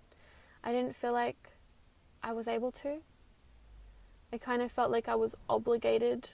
I 0.64 0.72
didn't 0.72 0.96
feel 0.96 1.14
like 1.14 1.52
I 2.24 2.34
was 2.34 2.48
able 2.48 2.72
to. 2.72 2.98
I 4.34 4.38
kind 4.38 4.62
of 4.62 4.72
felt 4.72 4.92
like 4.92 5.08
I 5.08 5.16
was 5.16 5.36
obligated 5.48 6.32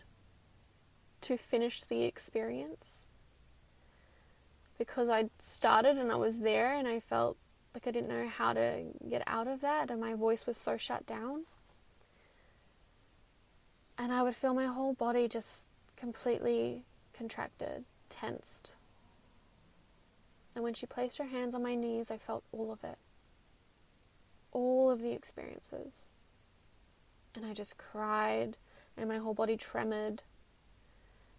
to 1.21 1.37
finish 1.37 1.81
the 1.83 2.03
experience 2.03 3.07
because 4.77 5.09
I'd 5.09 5.29
started 5.39 5.97
and 5.97 6.11
I 6.11 6.15
was 6.15 6.39
there 6.39 6.73
and 6.73 6.87
I 6.87 6.99
felt 6.99 7.37
like 7.73 7.87
I 7.87 7.91
didn't 7.91 8.09
know 8.09 8.27
how 8.27 8.53
to 8.53 8.83
get 9.09 9.23
out 9.27 9.47
of 9.47 9.61
that, 9.61 9.89
and 9.89 9.99
my 9.99 10.13
voice 10.13 10.45
was 10.45 10.57
so 10.57 10.77
shut 10.77 11.05
down. 11.05 11.43
And 13.97 14.11
I 14.11 14.21
would 14.23 14.35
feel 14.35 14.53
my 14.53 14.65
whole 14.65 14.93
body 14.93 15.27
just 15.27 15.67
completely 15.95 16.83
contracted, 17.13 17.85
tensed. 18.09 18.73
And 20.55 20.63
when 20.63 20.73
she 20.73 20.85
placed 20.85 21.17
her 21.17 21.25
hands 21.25 21.55
on 21.55 21.63
my 21.63 21.75
knees, 21.75 22.11
I 22.11 22.17
felt 22.17 22.43
all 22.51 22.71
of 22.71 22.83
it. 22.83 22.97
All 24.51 24.91
of 24.91 25.01
the 25.01 25.11
experiences. 25.11 26.09
And 27.35 27.45
I 27.45 27.53
just 27.53 27.77
cried, 27.77 28.57
and 28.95 29.09
my 29.09 29.17
whole 29.17 29.33
body 29.33 29.57
tremored. 29.57 30.21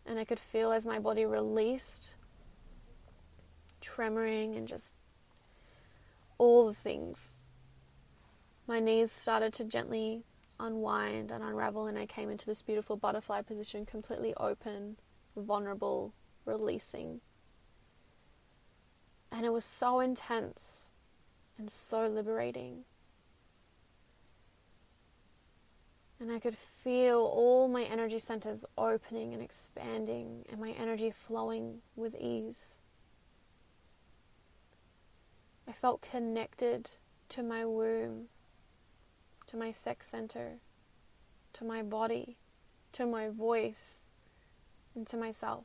And 0.04 0.18
I 0.18 0.24
could 0.24 0.40
feel 0.40 0.72
as 0.72 0.84
my 0.84 0.98
body 0.98 1.24
released, 1.24 2.16
tremoring 3.80 4.56
and 4.56 4.66
just 4.66 4.94
all 6.38 6.66
the 6.66 6.74
things. 6.74 7.30
My 8.66 8.80
knees 8.80 9.12
started 9.12 9.52
to 9.54 9.64
gently 9.64 10.22
unwind 10.58 11.30
and 11.30 11.44
unravel, 11.44 11.86
and 11.86 11.98
I 11.98 12.06
came 12.06 12.30
into 12.30 12.46
this 12.46 12.62
beautiful 12.62 12.96
butterfly 12.96 13.42
position, 13.42 13.84
completely 13.84 14.34
open, 14.36 14.96
vulnerable, 15.36 16.14
releasing. 16.44 17.20
And 19.30 19.44
it 19.44 19.52
was 19.52 19.64
so 19.64 20.00
intense 20.00 20.86
and 21.58 21.70
so 21.70 22.06
liberating. 22.06 22.84
And 26.20 26.30
I 26.30 26.38
could 26.38 26.56
feel 26.56 27.18
all 27.18 27.68
my 27.68 27.82
energy 27.82 28.18
centers 28.18 28.64
opening 28.78 29.34
and 29.34 29.42
expanding, 29.42 30.46
and 30.50 30.60
my 30.60 30.70
energy 30.70 31.10
flowing 31.10 31.82
with 31.96 32.14
ease. 32.18 32.76
I 35.68 35.72
felt 35.72 36.02
connected 36.02 36.90
to 37.30 37.42
my 37.42 37.64
womb, 37.64 38.26
to 39.46 39.56
my 39.56 39.72
sex 39.72 40.08
center, 40.08 40.58
to 41.54 41.64
my 41.64 41.82
body, 41.82 42.36
to 42.92 43.06
my 43.06 43.28
voice, 43.28 44.04
and 44.94 45.06
to 45.06 45.16
myself. 45.16 45.64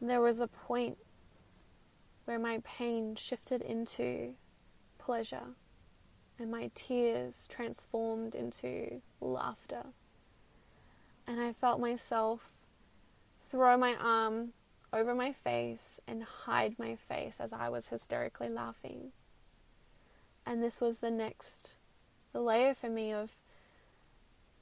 There 0.00 0.20
was 0.20 0.40
a 0.40 0.46
point 0.46 0.98
where 2.24 2.38
my 2.38 2.60
pain 2.64 3.14
shifted 3.16 3.62
into 3.62 4.34
pleasure 4.98 5.54
and 6.38 6.50
my 6.50 6.70
tears 6.74 7.46
transformed 7.46 8.34
into 8.34 9.00
laughter. 9.20 9.86
And 11.26 11.40
I 11.40 11.52
felt 11.52 11.80
myself 11.80 12.50
throw 13.48 13.76
my 13.76 13.94
arm 13.94 14.52
over 14.94 15.14
my 15.14 15.32
face 15.32 16.00
and 16.06 16.22
hide 16.22 16.78
my 16.78 16.94
face 16.94 17.36
as 17.40 17.52
I 17.52 17.68
was 17.68 17.88
hysterically 17.88 18.48
laughing. 18.48 19.12
And 20.46 20.62
this 20.62 20.80
was 20.80 20.98
the 20.98 21.10
next 21.10 21.74
the 22.32 22.40
layer 22.40 22.74
for 22.74 22.88
me 22.90 23.12
of 23.12 23.32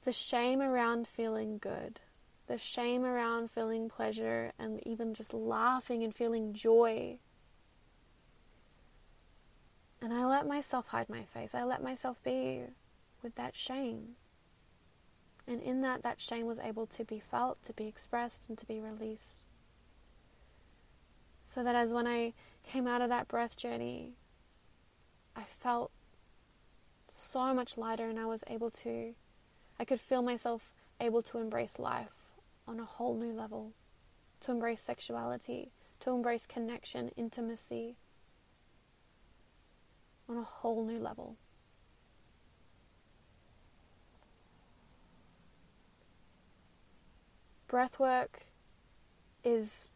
the 0.03 0.13
shame 0.13 0.61
around 0.61 1.07
feeling 1.07 1.57
good, 1.57 1.99
the 2.47 2.57
shame 2.57 3.03
around 3.03 3.49
feeling 3.49 3.89
pleasure, 3.89 4.51
and 4.59 4.85
even 4.85 5.13
just 5.13 5.33
laughing 5.33 6.03
and 6.03 6.13
feeling 6.13 6.53
joy. 6.53 7.17
And 10.01 10.13
I 10.13 10.25
let 10.25 10.47
myself 10.47 10.87
hide 10.87 11.09
my 11.09 11.23
face. 11.23 11.55
I 11.55 11.63
let 11.63 11.81
myself 11.81 12.21
be 12.23 12.61
with 13.21 13.35
that 13.35 13.55
shame. 13.55 14.17
And 15.47 15.61
in 15.61 15.81
that, 15.81 16.03
that 16.03 16.19
shame 16.19 16.45
was 16.45 16.59
able 16.59 16.85
to 16.87 17.03
be 17.03 17.19
felt, 17.19 17.63
to 17.63 17.73
be 17.73 17.87
expressed, 17.87 18.45
and 18.49 18.57
to 18.57 18.65
be 18.65 18.79
released. 18.79 19.45
So 21.53 21.63
that 21.63 21.75
as 21.75 21.93
when 21.93 22.07
I 22.07 22.33
came 22.63 22.87
out 22.87 23.03
of 23.03 23.09
that 23.09 23.27
breath 23.27 23.55
journey, 23.55 24.13
I 25.35 25.43
felt 25.43 25.91
so 27.07 27.53
much 27.53 27.77
lighter 27.77 28.09
and 28.09 28.19
I 28.19 28.25
was 28.25 28.43
able 28.47 28.71
to, 28.71 29.13
I 29.79 29.85
could 29.85 29.99
feel 29.99 30.23
myself 30.23 30.73
able 30.99 31.21
to 31.21 31.37
embrace 31.37 31.77
life 31.77 32.31
on 32.67 32.79
a 32.79 32.85
whole 32.85 33.13
new 33.13 33.31
level, 33.31 33.73
to 34.39 34.51
embrace 34.51 34.81
sexuality, 34.81 35.69
to 35.99 36.09
embrace 36.09 36.47
connection, 36.47 37.11
intimacy 37.15 37.97
on 40.27 40.37
a 40.37 40.43
whole 40.43 40.83
new 40.83 40.97
level. 40.97 41.35
Breathwork 47.69 48.47
is 49.43 49.87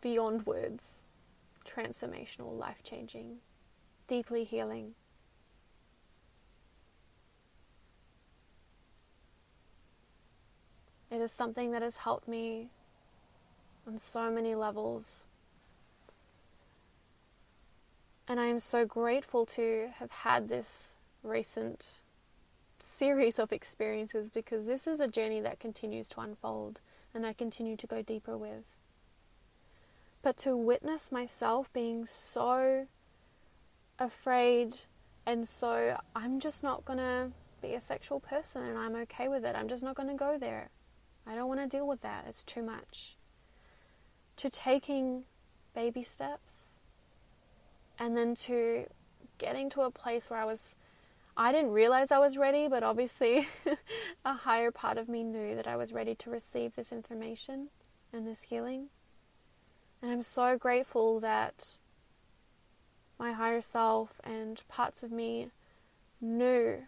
beyond 0.00 0.46
words, 0.46 1.06
transformational, 1.66 2.56
life 2.56 2.82
changing, 2.82 3.38
deeply 4.08 4.44
healing. 4.44 4.94
It 11.10 11.20
is 11.20 11.32
something 11.32 11.72
that 11.72 11.82
has 11.82 11.98
helped 11.98 12.28
me 12.28 12.68
on 13.86 13.98
so 13.98 14.30
many 14.30 14.54
levels. 14.54 15.24
And 18.28 18.38
I 18.38 18.46
am 18.46 18.60
so 18.60 18.84
grateful 18.84 19.44
to 19.46 19.88
have 19.98 20.12
had 20.12 20.48
this 20.48 20.94
recent 21.24 22.00
series 22.80 23.38
of 23.38 23.52
experiences 23.52 24.30
because 24.30 24.66
this 24.66 24.86
is 24.86 25.00
a 25.00 25.08
journey 25.08 25.40
that 25.40 25.58
continues 25.58 26.08
to 26.10 26.20
unfold 26.20 26.80
and 27.12 27.26
I 27.26 27.32
continue 27.32 27.76
to 27.76 27.86
go 27.86 28.02
deeper 28.02 28.36
with. 28.36 28.79
But 30.22 30.36
to 30.38 30.56
witness 30.56 31.10
myself 31.10 31.72
being 31.72 32.04
so 32.06 32.86
afraid 33.98 34.80
and 35.26 35.48
so 35.48 35.98
I'm 36.16 36.40
just 36.40 36.62
not 36.62 36.84
to 36.98 37.30
be 37.62 37.74
a 37.74 37.80
sexual 37.80 38.20
person 38.20 38.62
and 38.62 38.78
I'm 38.78 38.96
okay 38.96 39.28
with 39.28 39.44
it. 39.44 39.54
I'm 39.54 39.68
just 39.68 39.82
not 39.82 39.96
to 40.08 40.14
go 40.14 40.38
there. 40.38 40.70
I 41.26 41.34
don't 41.34 41.48
want 41.48 41.60
to 41.60 41.66
deal 41.66 41.86
with 41.86 42.00
that. 42.00 42.24
It's 42.28 42.42
too 42.42 42.62
much. 42.62 43.16
To 44.36 44.50
taking 44.50 45.24
baby 45.74 46.02
steps 46.02 46.78
and 47.98 48.16
then 48.16 48.34
to 48.34 48.86
getting 49.38 49.70
to 49.70 49.82
a 49.82 49.90
place 49.90 50.30
where 50.30 50.40
I 50.40 50.44
was 50.44 50.74
I 51.36 51.52
didn't 51.52 51.70
realize 51.70 52.10
I 52.10 52.18
was 52.18 52.36
ready, 52.36 52.68
but 52.68 52.82
obviously 52.82 53.48
a 54.24 54.34
higher 54.34 54.70
part 54.70 54.98
of 54.98 55.08
me 55.08 55.22
knew 55.22 55.54
that 55.54 55.66
I 55.66 55.76
was 55.76 55.92
ready 55.92 56.14
to 56.16 56.30
receive 56.30 56.74
this 56.74 56.92
information 56.92 57.68
and 58.12 58.26
this 58.26 58.42
healing. 58.42 58.88
And 60.02 60.10
I'm 60.10 60.22
so 60.22 60.56
grateful 60.56 61.20
that 61.20 61.78
my 63.18 63.32
higher 63.32 63.60
self 63.60 64.20
and 64.24 64.62
parts 64.68 65.02
of 65.02 65.12
me 65.12 65.50
knew 66.20 66.84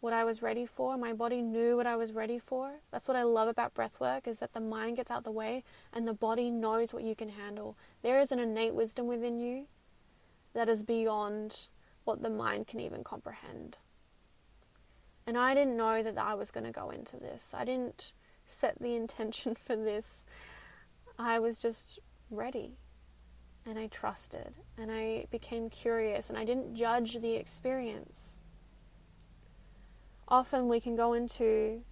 what 0.00 0.12
I 0.12 0.24
was 0.24 0.42
ready 0.42 0.66
for. 0.66 0.96
My 0.98 1.12
body 1.12 1.40
knew 1.40 1.76
what 1.76 1.86
I 1.86 1.96
was 1.96 2.12
ready 2.12 2.38
for. 2.38 2.72
That's 2.90 3.08
what 3.08 3.16
I 3.16 3.22
love 3.22 3.48
about 3.48 3.74
breath 3.74 3.98
work 4.00 4.26
is 4.26 4.38
that 4.40 4.52
the 4.52 4.60
mind 4.60 4.96
gets 4.96 5.10
out 5.10 5.24
the 5.24 5.30
way 5.30 5.64
and 5.92 6.06
the 6.06 6.14
body 6.14 6.50
knows 6.50 6.92
what 6.92 7.02
you 7.02 7.14
can 7.14 7.30
handle. 7.30 7.76
There 8.02 8.20
is 8.20 8.30
an 8.30 8.38
innate 8.38 8.74
wisdom 8.74 9.06
within 9.06 9.38
you 9.38 9.66
that 10.52 10.68
is 10.68 10.82
beyond 10.82 11.68
what 12.04 12.22
the 12.22 12.30
mind 12.30 12.66
can 12.66 12.80
even 12.80 13.02
comprehend. 13.02 13.78
And 15.26 15.38
I 15.38 15.54
didn't 15.54 15.76
know 15.76 16.02
that 16.02 16.18
I 16.18 16.34
was 16.34 16.50
going 16.50 16.64
to 16.64 16.70
go 16.70 16.90
into 16.90 17.16
this. 17.16 17.52
I 17.54 17.64
didn't 17.64 18.12
set 18.46 18.78
the 18.78 18.94
intention 18.94 19.54
for 19.66 19.76
this. 19.76 20.24
I 21.18 21.38
was 21.38 21.60
just 21.60 21.98
ready. 22.30 22.78
And 23.66 23.78
I 23.78 23.86
trusted. 23.86 24.58
And 24.76 24.90
I 24.90 25.26
became 25.30 25.70
curious. 25.70 26.28
And 26.28 26.38
I 26.38 26.44
didn't 26.44 26.74
judge 26.74 27.14
the 27.16 27.34
experience. 27.34 28.38
Often 30.28 30.68
we 30.68 30.80
can 30.80 30.96
go 30.96 31.12
into 31.12 31.82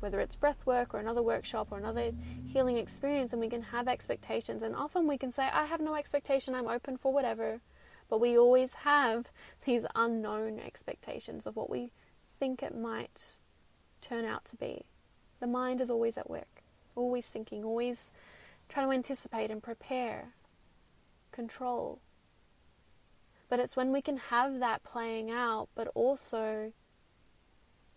whether 0.00 0.20
it's 0.20 0.36
breath 0.36 0.64
work 0.64 0.94
or 0.94 0.98
another 0.98 1.22
workshop 1.22 1.68
or 1.70 1.78
another 1.78 2.12
healing 2.44 2.76
experience, 2.76 3.32
and 3.32 3.40
we 3.40 3.48
can 3.48 3.62
have 3.62 3.88
expectations. 3.88 4.62
And 4.62 4.76
often 4.76 5.08
we 5.08 5.18
can 5.18 5.32
say, 5.32 5.48
I 5.52 5.66
have 5.66 5.80
no 5.80 5.94
expectation, 5.94 6.54
I'm 6.54 6.68
open 6.68 6.96
for 6.96 7.12
whatever. 7.12 7.60
But 8.08 8.20
we 8.20 8.38
always 8.38 8.74
have 8.74 9.26
these 9.64 9.84
unknown 9.94 10.60
expectations 10.60 11.46
of 11.46 11.56
what 11.56 11.68
we 11.68 11.90
think 12.38 12.62
it 12.62 12.76
might 12.76 13.36
turn 14.00 14.24
out 14.24 14.44
to 14.46 14.56
be. 14.56 14.86
The 15.40 15.46
mind 15.46 15.80
is 15.80 15.90
always 15.90 16.16
at 16.16 16.30
work, 16.30 16.57
always 16.98 17.26
thinking, 17.26 17.64
always 17.64 18.10
trying 18.68 18.86
to 18.86 18.92
anticipate 18.92 19.50
and 19.50 19.62
prepare, 19.62 20.34
control. 21.32 22.00
But 23.48 23.60
it's 23.60 23.76
when 23.76 23.92
we 23.92 24.02
can 24.02 24.18
have 24.18 24.58
that 24.60 24.82
playing 24.82 25.30
out, 25.30 25.68
but 25.74 25.88
also 25.94 26.72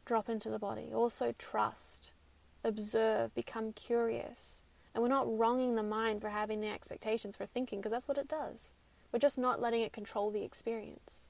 drop 0.06 0.30
into 0.30 0.50
the 0.50 0.60
body, 0.60 0.92
also 0.94 1.34
trust, 1.38 2.14
observe, 2.64 3.34
become 3.36 3.74
curious. 3.74 4.64
And 4.94 5.02
we're 5.02 5.10
not 5.10 5.38
wronging 5.38 5.76
the 5.76 5.84
mind 5.84 6.22
for 6.22 6.30
having 6.30 6.62
the 6.62 6.70
expectations, 6.70 7.36
for 7.36 7.46
thinking, 7.46 7.80
because 7.80 7.92
that's 7.92 8.08
what 8.08 8.18
it 8.18 8.28
does. 8.28 8.72
We're 9.12 9.20
just 9.20 9.38
not 9.38 9.62
letting 9.62 9.82
it 9.82 9.94
control 9.94 10.32
the 10.32 10.44
experience. 10.44 11.26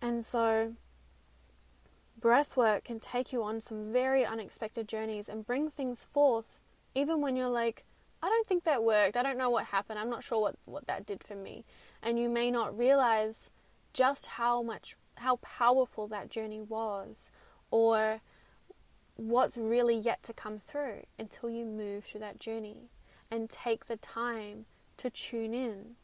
And 0.00 0.24
so, 0.24 0.74
breath 2.22 2.56
work 2.56 2.84
can 2.84 3.00
take 3.00 3.32
you 3.32 3.42
on 3.42 3.60
some 3.60 3.92
very 3.92 4.24
unexpected 4.24 4.88
journeys 4.88 5.28
and 5.28 5.44
bring 5.44 5.68
things 5.68 6.04
forth, 6.04 6.58
even 6.94 7.20
when 7.20 7.36
you're 7.36 7.48
like, 7.50 7.84
I 8.22 8.28
don't 8.28 8.46
think 8.46 8.62
that 8.64 8.84
worked. 8.84 9.16
I 9.16 9.24
don't 9.24 9.36
know 9.36 9.50
what 9.50 9.66
happened. 9.66 9.98
I'm 9.98 10.08
not 10.08 10.22
sure 10.22 10.40
what, 10.40 10.54
what 10.64 10.86
that 10.86 11.04
did 11.04 11.24
for 11.24 11.34
me. 11.34 11.64
And 12.00 12.18
you 12.18 12.30
may 12.30 12.50
not 12.50 12.78
realize 12.78 13.50
just 13.92 14.28
how 14.28 14.62
much, 14.62 14.96
how 15.16 15.36
powerful 15.36 16.06
that 16.06 16.30
journey 16.30 16.60
was, 16.60 17.30
or 17.72 18.20
what's 19.16 19.56
really 19.56 19.98
yet 19.98 20.22
to 20.22 20.32
come 20.32 20.60
through 20.60 21.02
until 21.18 21.50
you 21.50 21.64
move 21.64 22.04
through 22.04 22.20
that 22.20 22.38
journey 22.38 22.88
and 23.30 23.50
take 23.50 23.86
the 23.86 23.96
time 23.96 24.66
to 24.98 25.10
tune 25.10 25.52
in, 25.52 25.96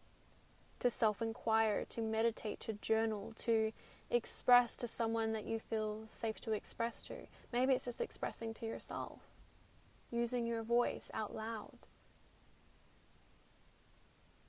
to 0.81 0.90
self 0.90 1.22
inquire, 1.22 1.85
to 1.90 2.00
meditate, 2.00 2.59
to 2.59 2.72
journal, 2.72 3.33
to 3.38 3.70
express 4.11 4.77
to 4.77 4.88
someone 4.88 5.33
that 5.33 5.47
you 5.47 5.59
feel 5.59 6.05
safe 6.07 6.40
to 6.40 6.53
express 6.53 7.03
to. 7.03 7.14
Maybe 7.53 7.75
it's 7.75 7.85
just 7.85 8.01
expressing 8.01 8.55
to 8.55 8.66
yourself, 8.66 9.21
using 10.11 10.47
your 10.47 10.62
voice 10.62 11.11
out 11.12 11.35
loud. 11.35 11.79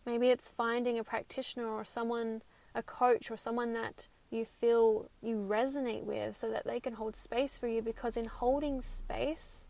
Maybe 0.06 0.30
it's 0.30 0.50
finding 0.50 0.98
a 0.98 1.04
practitioner 1.04 1.68
or 1.68 1.84
someone, 1.84 2.42
a 2.74 2.82
coach 2.82 3.30
or 3.30 3.38
someone 3.38 3.74
that 3.74 4.08
you 4.32 4.46
feel 4.46 5.10
you 5.22 5.36
resonate 5.36 6.04
with 6.04 6.38
so 6.38 6.50
that 6.50 6.66
they 6.66 6.80
can 6.80 6.94
hold 6.94 7.16
space 7.16 7.58
for 7.58 7.68
you 7.68 7.82
because 7.82 8.16
in 8.16 8.26
holding 8.26 8.82
space, 8.82 9.66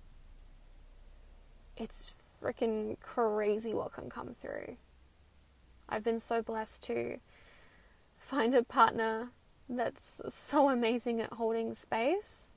it's 1.78 2.14
freaking 2.42 3.00
crazy 3.00 3.74
what 3.74 3.94
can 3.94 4.10
come 4.10 4.34
through. 4.34 4.78
I've 5.88 6.04
been 6.04 6.20
so 6.20 6.42
blessed 6.42 6.84
to 6.84 7.18
find 8.18 8.54
a 8.54 8.64
partner 8.64 9.32
that's 9.70 10.22
so 10.30 10.70
amazing 10.70 11.22
at 11.22 11.34
holding 11.34 11.74
space 11.74 12.52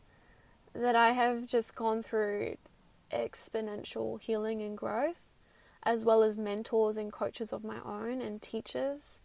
that 0.74 0.96
I 0.96 1.10
have 1.10 1.46
just 1.46 1.74
gone 1.74 2.02
through 2.02 2.56
exponential 3.12 4.18
healing 4.18 4.62
and 4.62 4.76
growth, 4.76 5.28
as 5.82 6.04
well 6.04 6.22
as 6.22 6.38
mentors 6.38 6.96
and 6.96 7.12
coaches 7.12 7.52
of 7.52 7.62
my 7.62 7.78
own 7.84 8.22
and 8.22 8.40
teachers 8.40 9.18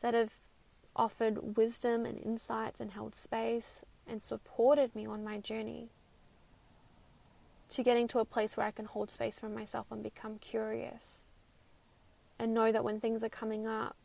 that 0.00 0.14
have 0.14 0.32
offered 0.96 1.56
wisdom 1.56 2.06
and 2.06 2.18
insights 2.18 2.80
and 2.80 2.92
held 2.92 3.14
space 3.14 3.84
and 4.06 4.22
supported 4.22 4.94
me 4.94 5.06
on 5.06 5.22
my 5.22 5.38
journey 5.38 5.90
to 7.68 7.82
getting 7.82 8.08
to 8.08 8.18
a 8.18 8.24
place 8.24 8.56
where 8.56 8.66
I 8.66 8.70
can 8.70 8.86
hold 8.86 9.10
space 9.10 9.38
for 9.38 9.50
myself 9.50 9.86
and 9.90 10.02
become 10.02 10.38
curious 10.38 11.24
and 12.38 12.54
know 12.54 12.72
that 12.72 12.84
when 12.84 13.00
things 13.00 13.22
are 13.22 13.28
coming 13.28 13.66
up, 13.66 13.96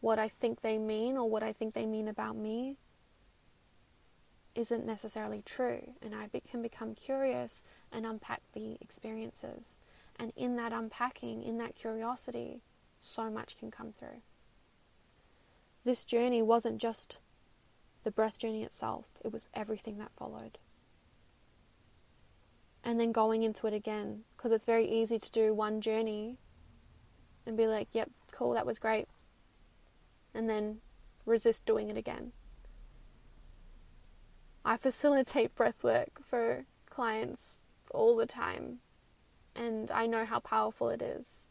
what 0.00 0.18
I 0.18 0.28
think 0.28 0.60
they 0.60 0.78
mean 0.78 1.16
or 1.16 1.28
what 1.28 1.42
I 1.42 1.52
think 1.52 1.74
they 1.74 1.86
mean 1.86 2.08
about 2.08 2.36
me 2.36 2.76
isn't 4.54 4.86
necessarily 4.86 5.42
true. 5.44 5.94
And 6.00 6.14
I 6.14 6.28
can 6.40 6.62
become 6.62 6.94
curious 6.94 7.62
and 7.92 8.06
unpack 8.06 8.42
the 8.52 8.76
experiences. 8.80 9.78
And 10.18 10.32
in 10.36 10.56
that 10.56 10.72
unpacking, 10.72 11.42
in 11.42 11.58
that 11.58 11.74
curiosity, 11.74 12.62
so 13.00 13.30
much 13.30 13.58
can 13.58 13.70
come 13.70 13.92
through. 13.92 14.22
This 15.84 16.04
journey 16.04 16.42
wasn't 16.42 16.80
just 16.80 17.18
the 18.02 18.10
breath 18.10 18.38
journey 18.38 18.62
itself, 18.62 19.06
it 19.24 19.32
was 19.32 19.48
everything 19.52 19.98
that 19.98 20.12
followed 20.16 20.58
and 22.86 23.00
then 23.00 23.10
going 23.10 23.42
into 23.42 23.66
it 23.66 23.74
again 23.74 24.22
because 24.36 24.52
it's 24.52 24.64
very 24.64 24.88
easy 24.88 25.18
to 25.18 25.30
do 25.32 25.52
one 25.52 25.80
journey 25.80 26.38
and 27.44 27.56
be 27.56 27.66
like, 27.66 27.88
yep, 27.92 28.08
cool, 28.30 28.54
that 28.54 28.64
was 28.64 28.78
great, 28.78 29.08
and 30.36 30.48
then 30.50 30.78
resist 31.24 31.64
doing 31.64 31.90
it 31.90 31.96
again. 31.96 32.32
I 34.64 34.76
facilitate 34.76 35.54
breath 35.54 35.82
work 35.82 36.20
for 36.24 36.66
clients 36.90 37.56
all 37.92 38.16
the 38.16 38.26
time, 38.26 38.78
and 39.54 39.90
I 39.90 40.06
know 40.06 40.24
how 40.24 40.40
powerful 40.40 40.90
it 40.90 41.00
is, 41.00 41.46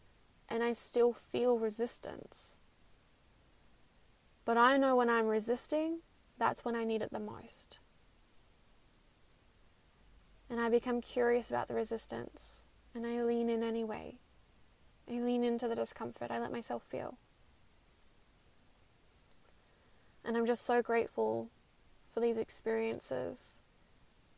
and 0.50 0.62
I 0.62 0.74
still 0.74 1.14
feel 1.14 1.58
resistance. 1.58 2.58
But 4.44 4.58
I 4.58 4.78
know 4.78 4.96
when 4.96 5.10
I'm 5.10 5.28
resisting, 5.28 6.00
that's 6.38 6.64
when 6.64 6.76
I 6.76 6.84
need 6.84 7.02
it 7.02 7.12
the 7.12 7.20
most. 7.20 7.80
And 10.50 10.60
I 10.60 10.70
become 10.70 11.02
curious 11.02 11.50
about 11.50 11.68
the 11.68 11.74
resistance 11.74 12.66
and 12.96 13.06
I 13.06 13.22
lean 13.24 13.50
in 13.50 13.62
anyway. 13.62 14.20
I 15.10 15.20
lean 15.20 15.44
into 15.44 15.68
the 15.68 15.76
discomfort. 15.76 16.32
I 16.32 16.40
let 16.40 16.52
myself 16.52 16.84
feel. 16.84 17.18
And 20.26 20.36
I'm 20.36 20.46
just 20.46 20.66
so 20.66 20.82
grateful 20.82 21.50
for 22.14 22.20
these 22.20 22.38
experiences 22.38 23.62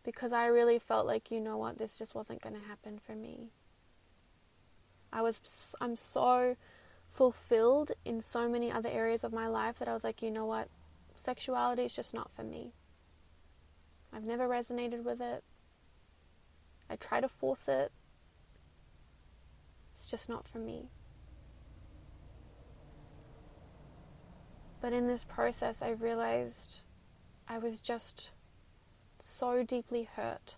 because 0.03 0.33
I 0.33 0.47
really 0.47 0.79
felt 0.79 1.07
like, 1.07 1.31
you 1.31 1.39
know 1.39 1.57
what, 1.57 1.77
this 1.77 1.97
just 1.97 2.13
wasn't 2.13 2.41
going 2.41 2.55
to 2.55 2.67
happen 2.67 2.99
for 2.99 3.13
me. 3.15 3.51
I 5.13 5.21
was, 5.21 5.75
I'm 5.79 5.95
so 5.95 6.57
fulfilled 7.07 7.93
in 8.03 8.19
so 8.21 8.49
many 8.49 8.71
other 8.71 8.89
areas 8.89 9.23
of 9.23 9.31
my 9.31 9.47
life 9.47 9.79
that 9.79 9.87
I 9.87 9.93
was 9.93 10.03
like, 10.03 10.21
you 10.21 10.29
know 10.29 10.45
what, 10.45 10.67
sexuality 11.15 11.83
is 11.83 11.95
just 11.95 12.13
not 12.13 12.31
for 12.31 12.43
me. 12.43 12.73
I've 14.13 14.25
never 14.25 14.47
resonated 14.47 15.03
with 15.03 15.21
it. 15.21 15.43
I 16.89 16.95
try 16.95 17.21
to 17.21 17.27
force 17.27 17.67
it. 17.67 17.91
It's 19.93 20.09
just 20.09 20.29
not 20.29 20.47
for 20.47 20.59
me. 20.59 20.89
But 24.81 24.93
in 24.93 25.07
this 25.07 25.23
process, 25.23 25.81
I 25.81 25.89
realized 25.89 26.81
I 27.47 27.57
was 27.57 27.81
just 27.81 28.31
so 29.19 29.63
deeply 29.63 30.03
hurt. 30.15 30.55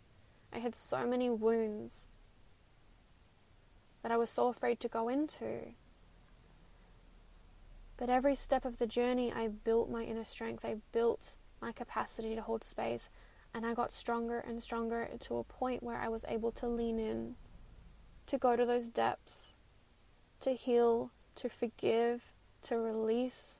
I 0.52 0.60
had 0.60 0.76
so 0.76 1.06
many 1.06 1.30
wounds 1.30 2.08
that 4.02 4.12
I 4.12 4.18
was 4.18 4.30
so 4.30 4.48
afraid 4.48 4.80
to 4.82 4.88
go 4.88 5.10
into. 5.10 5.74
But 7.98 8.10
every 8.10 8.36
step 8.36 8.66
of 8.66 8.78
the 8.78 8.88
journey, 8.88 9.32
I 9.32 9.48
built 9.50 9.90
my 9.90 10.04
inner 10.04 10.24
strength. 10.24 10.64
I 10.66 10.78
built 10.92 11.36
my 11.62 11.72
capacity 11.72 12.36
to 12.36 12.42
hold 12.42 12.64
space. 12.64 13.10
And 13.54 13.66
I 13.66 13.74
got 13.74 13.92
stronger 13.92 14.40
and 14.40 14.62
stronger 14.62 15.10
to 15.22 15.38
a 15.38 15.44
point 15.44 15.84
where 15.84 15.98
I 15.98 16.08
was 16.08 16.24
able 16.28 16.52
to 16.54 16.68
lean 16.68 17.00
in, 17.00 17.36
to 18.28 18.38
go 18.38 18.56
to 18.56 18.66
those 18.66 18.88
depths, 18.88 19.56
to 20.42 20.52
heal, 20.52 21.12
to 21.36 21.50
forgive, 21.50 22.32
to 22.64 22.78
release, 22.78 23.60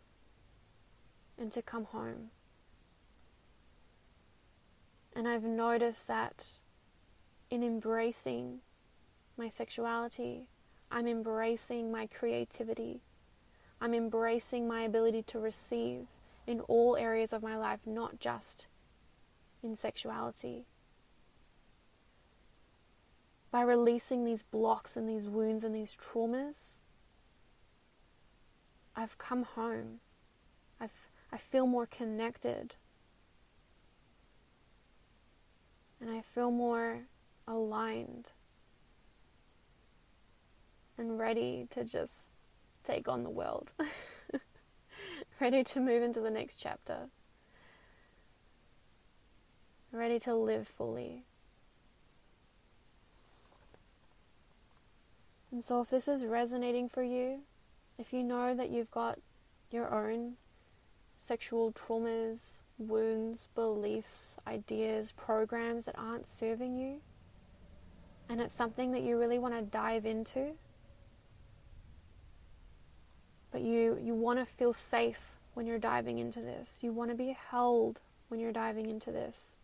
and 1.40 1.52
to 1.52 1.62
come 1.62 1.86
home. 1.86 2.32
And 5.16 5.28
I've 5.28 5.44
noticed 5.44 6.08
that 6.08 6.60
in 7.50 7.64
embracing 7.64 8.60
my 9.38 9.50
sexuality, 9.50 10.44
I'm 10.92 11.08
embracing 11.08 11.92
my 11.92 12.08
creativity. 12.08 13.02
I'm 13.82 13.94
embracing 13.94 14.68
my 14.68 14.82
ability 14.82 15.24
to 15.24 15.40
receive 15.40 16.08
in 16.46 16.60
all 16.62 16.98
areas 16.98 17.32
of 17.32 17.42
my 17.42 17.56
life, 17.56 17.80
not 17.86 18.20
just 18.20 18.68
in 19.64 19.76
sexuality. 19.76 20.66
By 23.52 23.62
releasing 23.62 24.26
these 24.26 24.44
blocks 24.44 24.96
and 24.96 25.08
these 25.08 25.26
wounds 25.26 25.64
and 25.64 25.74
these 25.74 25.98
traumas, 25.98 26.80
I've 28.96 29.18
come 29.18 29.44
home. 29.44 30.00
I've, 30.80 31.09
I 31.32 31.38
feel 31.38 31.68
more 31.68 31.86
connected. 31.86 32.76
And 36.02 36.10
I 36.10 36.22
feel 36.22 36.52
more 36.52 37.02
aligned 37.48 38.30
and 40.98 41.20
ready 41.20 41.68
to 41.72 41.84
just 41.84 42.14
take 42.84 43.08
on 43.08 43.24
the 43.24 43.30
world. 43.30 43.72
ready 45.40 45.64
to 45.64 45.80
move 45.80 46.04
into 46.04 46.20
the 46.20 46.30
next 46.30 46.56
chapter 46.56 47.10
ready 49.92 50.20
to 50.20 50.36
live 50.36 50.68
fully. 50.68 51.24
And 55.52 55.64
so, 55.64 55.82
if 55.82 55.90
this 55.90 56.08
is 56.08 56.26
resonating 56.26 56.90
for 56.90 57.02
you, 57.02 57.42
if 57.98 58.14
you 58.14 58.24
know 58.24 58.54
that 58.54 58.70
you've 58.70 58.92
got 58.92 59.20
your 59.72 59.92
own 59.94 60.34
sexual 61.30 61.72
traumas, 61.74 62.62
wounds, 62.80 63.50
beliefs, 63.54 64.36
ideas, 64.48 65.12
programs 65.12 65.86
that 65.86 65.94
aren't 65.96 66.26
serving 66.26 66.76
you, 66.76 67.00
and 68.28 68.42
it's 68.42 68.56
something 68.56 68.92
that 68.94 69.04
you 69.04 69.16
really 69.16 69.38
want 69.38 69.54
to 69.54 69.62
dive 69.62 70.08
into, 70.08 70.54
but 73.52 73.62
you, 73.62 74.00
you 74.02 74.16
want 74.16 74.40
to 74.40 74.46
feel 74.46 74.74
safe 74.74 75.20
when 75.54 75.68
you're 75.68 75.78
diving 75.78 76.18
into 76.18 76.40
this, 76.40 76.80
you 76.82 76.92
want 76.92 77.12
to 77.12 77.16
be 77.16 77.38
held 77.52 78.02
when 78.30 78.40
you're 78.40 78.52
diving 78.52 78.90
into 78.90 79.12
this. 79.12 79.58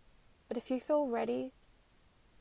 But 0.47 0.57
if 0.57 0.69
you 0.69 0.79
feel 0.79 1.07
ready, 1.07 1.51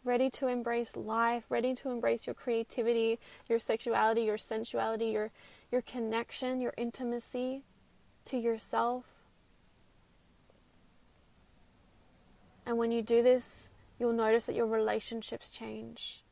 ready 0.04 0.28
to 0.28 0.48
embrace 0.48 0.96
life, 0.96 1.44
ready 1.48 1.74
to 1.76 1.90
embrace 1.90 2.26
your 2.26 2.34
creativity, 2.34 3.18
your 3.48 3.58
sexuality, 3.58 4.24
your 4.24 4.36
sensuality, 4.36 5.12
your 5.12 5.30
your 5.72 5.80
connection, 5.80 6.60
your 6.60 6.74
intimacy 6.76 7.62
to 8.26 8.36
yourself. 8.36 9.13
And 12.66 12.78
when 12.78 12.90
you 12.90 13.02
do 13.02 13.22
this, 13.22 13.70
you'll 13.98 14.12
notice 14.12 14.46
that 14.46 14.56
your 14.56 14.66
relationships 14.66 15.50
change. 15.50 16.22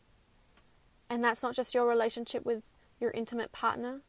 And 1.09 1.23
that's 1.23 1.43
not 1.43 1.55
just 1.55 1.75
your 1.75 1.87
relationship 1.87 2.45
with 2.45 2.63
your 2.99 3.11
intimate 3.11 3.53
partner, 3.53 4.01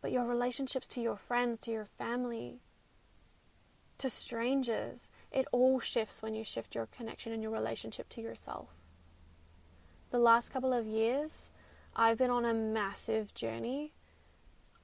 but 0.00 0.12
your 0.12 0.24
relationships 0.24 0.86
to 0.88 1.00
your 1.00 1.16
friends, 1.16 1.58
to 1.60 1.70
your 1.70 1.88
family, 1.98 2.60
to 3.98 4.08
strangers. 4.08 5.10
It 5.30 5.46
all 5.52 5.80
shifts 5.80 6.22
when 6.22 6.34
you 6.34 6.44
shift 6.44 6.74
your 6.74 6.86
connection 6.86 7.32
and 7.32 7.42
your 7.42 7.52
relationship 7.52 8.08
to 8.10 8.20
yourself. 8.20 8.68
The 10.10 10.18
last 10.18 10.52
couple 10.52 10.72
of 10.72 10.86
years, 10.86 11.50
I've 11.94 12.18
been 12.18 12.30
on 12.30 12.44
a 12.44 12.54
massive 12.54 13.34
journey 13.34 13.92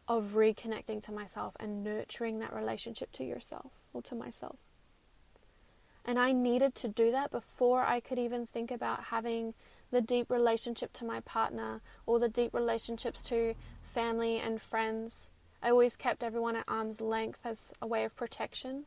of 0.08 0.34
reconnecting 0.34 1.02
to 1.02 1.12
myself 1.12 1.56
and 1.58 1.82
nurturing 1.82 2.38
that 2.40 2.52
relationship 2.52 3.10
to 3.12 3.24
yourself 3.24 3.72
or 3.92 4.02
to 4.02 4.14
myself. 4.14 4.58
And 6.06 6.20
I 6.20 6.30
needed 6.30 6.76
to 6.76 6.88
do 6.88 7.10
that 7.10 7.32
before 7.32 7.82
I 7.82 7.98
could 7.98 8.18
even 8.18 8.46
think 8.46 8.70
about 8.70 9.04
having 9.04 9.54
the 9.90 10.00
deep 10.00 10.30
relationship 10.30 10.92
to 10.94 11.04
my 11.04 11.18
partner 11.20 11.80
or 12.06 12.20
the 12.20 12.28
deep 12.28 12.54
relationships 12.54 13.24
to 13.24 13.54
family 13.82 14.38
and 14.38 14.62
friends. 14.62 15.30
I 15.60 15.70
always 15.70 15.96
kept 15.96 16.22
everyone 16.22 16.54
at 16.54 16.64
arm's 16.68 17.00
length 17.00 17.40
as 17.44 17.72
a 17.82 17.88
way 17.88 18.04
of 18.04 18.14
protection. 18.14 18.84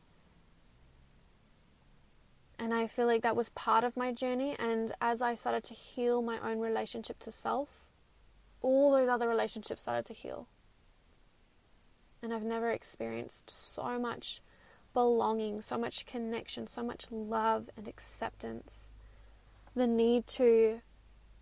And 2.58 2.72
I 2.72 2.86
feel 2.86 3.06
like 3.06 3.22
that 3.22 3.36
was 3.36 3.50
part 3.50 3.84
of 3.84 3.98
my 3.98 4.12
journey. 4.12 4.56
And 4.58 4.92
as 4.98 5.20
I 5.20 5.34
started 5.34 5.64
to 5.64 5.74
heal 5.74 6.22
my 6.22 6.38
own 6.40 6.58
relationship 6.58 7.18
to 7.20 7.32
self, 7.32 7.68
all 8.62 8.92
those 8.92 9.08
other 9.10 9.28
relationships 9.28 9.82
started 9.82 10.06
to 10.06 10.14
heal. 10.14 10.46
And 12.22 12.32
I've 12.32 12.44
never 12.44 12.70
experienced 12.70 13.50
so 13.50 13.98
much 13.98 14.40
belonging, 14.92 15.62
so 15.62 15.78
much 15.78 16.06
connection, 16.06 16.66
so 16.66 16.82
much 16.82 17.06
love 17.10 17.70
and 17.76 17.86
acceptance. 17.86 18.92
The 19.74 19.86
need 19.86 20.26
to 20.28 20.80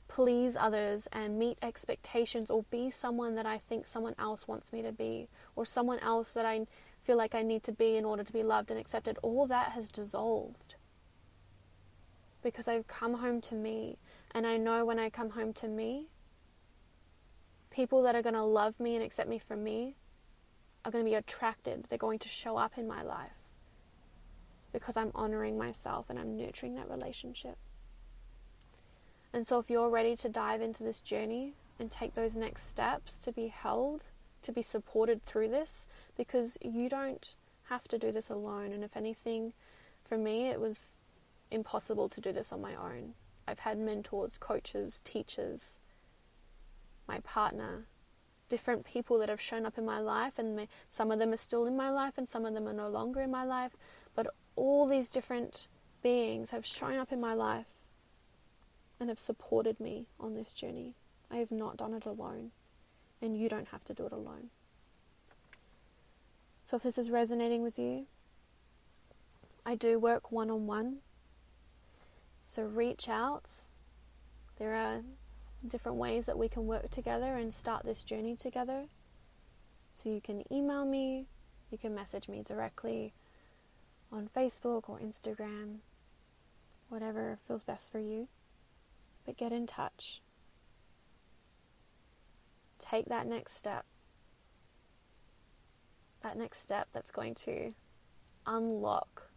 please 0.08 0.56
others 0.56 1.06
and 1.12 1.38
meet 1.38 1.58
expectations 1.62 2.50
or 2.50 2.64
be 2.70 2.90
someone 2.90 3.34
that 3.34 3.46
I 3.46 3.58
think 3.58 3.86
someone 3.86 4.14
else 4.18 4.48
wants 4.48 4.72
me 4.72 4.82
to 4.82 4.92
be 4.92 5.28
or 5.54 5.64
someone 5.64 5.98
else 5.98 6.32
that 6.32 6.46
I 6.46 6.66
feel 7.00 7.16
like 7.16 7.34
I 7.34 7.42
need 7.42 7.62
to 7.64 7.72
be 7.72 7.96
in 7.96 8.04
order 8.04 8.24
to 8.24 8.32
be 8.32 8.42
loved 8.42 8.70
and 8.70 8.80
accepted. 8.80 9.18
All 9.22 9.46
that 9.46 9.72
has 9.72 9.90
dissolved 9.90 10.74
because 12.42 12.68
I've 12.68 12.86
come 12.86 13.14
home 13.14 13.40
to 13.42 13.54
me. 13.54 13.98
And 14.32 14.46
I 14.46 14.56
know 14.56 14.84
when 14.84 14.98
I 14.98 15.10
come 15.10 15.30
home 15.30 15.52
to 15.54 15.68
me, 15.68 16.08
people 17.70 18.02
that 18.02 18.14
are 18.14 18.22
going 18.22 18.34
to 18.34 18.42
love 18.42 18.78
me 18.80 18.94
and 18.94 19.04
accept 19.04 19.28
me 19.28 19.38
for 19.38 19.56
me 19.56 19.96
are 20.84 20.90
going 20.90 21.04
to 21.04 21.10
be 21.10 21.14
attracted. 21.14 21.84
They're 21.88 21.98
going 21.98 22.18
to 22.20 22.28
show 22.28 22.56
up 22.56 22.78
in 22.78 22.86
my 22.86 23.02
life 23.02 23.37
because 24.78 24.96
I'm 24.96 25.10
honoring 25.14 25.58
myself 25.58 26.08
and 26.08 26.18
I'm 26.18 26.36
nurturing 26.36 26.76
that 26.76 26.88
relationship. 26.88 27.56
And 29.32 29.46
so, 29.46 29.58
if 29.58 29.68
you're 29.68 29.90
ready 29.90 30.16
to 30.16 30.28
dive 30.28 30.62
into 30.62 30.82
this 30.82 31.02
journey 31.02 31.54
and 31.78 31.90
take 31.90 32.14
those 32.14 32.36
next 32.36 32.68
steps 32.68 33.18
to 33.18 33.32
be 33.32 33.48
held, 33.48 34.04
to 34.42 34.52
be 34.52 34.62
supported 34.62 35.24
through 35.24 35.48
this, 35.48 35.86
because 36.16 36.56
you 36.62 36.88
don't 36.88 37.34
have 37.64 37.86
to 37.88 37.98
do 37.98 38.12
this 38.12 38.30
alone. 38.30 38.72
And 38.72 38.82
if 38.82 38.96
anything, 38.96 39.52
for 40.04 40.16
me, 40.16 40.48
it 40.48 40.60
was 40.60 40.92
impossible 41.50 42.08
to 42.08 42.20
do 42.20 42.32
this 42.32 42.52
on 42.52 42.62
my 42.62 42.74
own. 42.74 43.14
I've 43.46 43.60
had 43.60 43.78
mentors, 43.78 44.38
coaches, 44.38 45.00
teachers, 45.04 45.80
my 47.06 47.20
partner, 47.20 47.86
different 48.48 48.84
people 48.84 49.18
that 49.18 49.28
have 49.28 49.40
shown 49.40 49.66
up 49.66 49.78
in 49.78 49.84
my 49.84 50.00
life, 50.00 50.38
and 50.38 50.68
some 50.90 51.10
of 51.10 51.18
them 51.18 51.32
are 51.32 51.38
still 51.38 51.66
in 51.66 51.76
my 51.76 51.90
life, 51.90 52.16
and 52.16 52.28
some 52.28 52.44
of 52.46 52.54
them 52.54 52.66
are 52.66 52.72
no 52.72 52.88
longer 52.88 53.20
in 53.20 53.30
my 53.30 53.44
life. 53.44 53.76
All 54.58 54.86
these 54.88 55.08
different 55.08 55.68
beings 56.02 56.50
have 56.50 56.66
shown 56.66 56.98
up 56.98 57.12
in 57.12 57.20
my 57.20 57.32
life 57.32 57.68
and 58.98 59.08
have 59.08 59.18
supported 59.18 59.78
me 59.78 60.06
on 60.18 60.34
this 60.34 60.52
journey. 60.52 60.94
I 61.30 61.36
have 61.36 61.52
not 61.52 61.76
done 61.76 61.94
it 61.94 62.04
alone, 62.04 62.50
and 63.22 63.36
you 63.36 63.48
don't 63.48 63.68
have 63.68 63.84
to 63.84 63.94
do 63.94 64.06
it 64.06 64.12
alone. 64.12 64.50
So, 66.64 66.76
if 66.76 66.82
this 66.82 66.98
is 66.98 67.08
resonating 67.08 67.62
with 67.62 67.78
you, 67.78 68.06
I 69.64 69.76
do 69.76 69.96
work 69.98 70.32
one 70.32 70.50
on 70.50 70.66
one 70.66 70.98
So 72.44 72.64
reach 72.64 73.08
out. 73.08 73.50
There 74.58 74.74
are 74.74 75.02
different 75.64 75.98
ways 75.98 76.26
that 76.26 76.38
we 76.38 76.48
can 76.48 76.66
work 76.66 76.90
together 76.90 77.36
and 77.36 77.54
start 77.54 77.84
this 77.84 78.02
journey 78.02 78.34
together. 78.34 78.86
So 79.92 80.08
you 80.08 80.20
can 80.20 80.42
email 80.52 80.84
me, 80.84 81.26
you 81.70 81.78
can 81.78 81.94
message 81.94 82.28
me 82.28 82.42
directly 82.42 83.12
on 84.12 84.28
Facebook 84.34 84.88
or 84.88 84.98
Instagram, 84.98 85.76
whatever 86.88 87.38
feels 87.46 87.62
best 87.62 87.90
for 87.92 87.98
you. 87.98 88.28
But 89.26 89.36
get 89.36 89.52
in 89.52 89.66
touch. 89.66 90.22
Take 92.78 93.06
that 93.06 93.26
next 93.26 93.56
step. 93.56 93.84
That 96.22 96.36
next 96.36 96.60
step 96.60 96.88
that's 96.92 97.10
going 97.10 97.34
to 97.36 97.72
unlock 98.46 99.30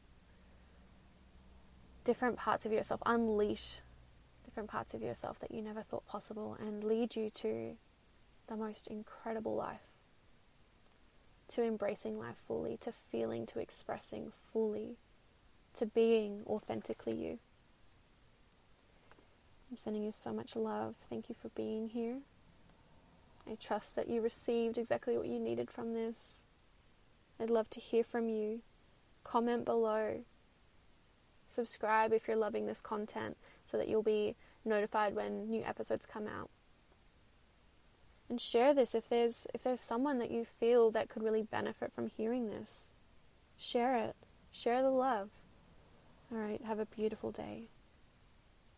different 2.04 2.38
parts 2.38 2.66
of 2.66 2.72
yourself, 2.72 3.02
unleash 3.06 3.80
different 4.46 4.70
parts 4.70 4.94
of 4.94 5.02
yourself 5.02 5.40
that 5.40 5.52
you 5.52 5.62
never 5.62 5.82
thought 5.82 6.06
possible, 6.08 6.58
and 6.60 6.84
lead 6.84 7.16
you 7.16 7.30
to 7.30 7.78
the 8.48 8.56
most 8.56 8.88
incredible 8.88 9.56
life. 9.56 9.91
To 11.56 11.64
embracing 11.64 12.18
life 12.18 12.38
fully, 12.48 12.78
to 12.78 12.94
feeling, 12.94 13.46
to 13.48 13.60
expressing 13.60 14.32
fully, 14.32 14.96
to 15.78 15.86
being 15.86 16.44
authentically 16.48 17.14
you. 17.14 17.40
I'm 19.70 19.76
sending 19.78 20.04
you 20.04 20.12
so 20.12 20.32
much 20.32 20.56
love. 20.56 20.96
Thank 21.10 21.28
you 21.28 21.36
for 21.36 21.50
being 21.50 21.90
here. 21.90 22.20
I 23.50 23.56
trust 23.56 23.96
that 23.96 24.08
you 24.08 24.22
received 24.22 24.78
exactly 24.78 25.18
what 25.18 25.28
you 25.28 25.40
needed 25.40 25.70
from 25.70 25.94
this. 25.94 26.44
I'd 27.40 27.50
love 27.50 27.70
to 27.72 27.80
hear 27.82 28.04
from 28.04 28.30
you. 28.30 28.62
Comment 29.24 29.66
below. 29.66 30.22
Subscribe 31.48 32.14
if 32.14 32.28
you're 32.28 32.38
loving 32.38 32.66
this 32.66 32.80
content 32.80 33.36
so 33.66 33.78
that 33.78 33.90
you'll 33.90 34.04
be 34.04 34.36
notified 34.64 35.16
when 35.16 35.50
new 35.50 35.64
episodes 35.64 36.06
come 36.06 36.28
out. 36.28 36.50
And 38.32 38.40
share 38.40 38.74
this 38.74 38.96
if 38.96 39.10
there's 39.10 39.46
if 39.54 39.62
there's 39.62 39.82
someone 39.82 40.18
that 40.20 40.32
you 40.32 40.46
feel 40.46 40.90
that 40.92 41.10
could 41.10 41.22
really 41.22 41.44
benefit 41.44 41.92
from 41.92 42.08
hearing 42.08 42.50
this. 42.50 42.94
Share 43.58 43.98
it. 43.98 44.16
Share 44.54 44.82
the 44.82 44.90
love. 44.90 45.32
All 46.32 46.38
right, 46.38 46.62
have 46.64 46.80
a 46.80 46.86
beautiful 46.86 47.32
day. 47.32 47.64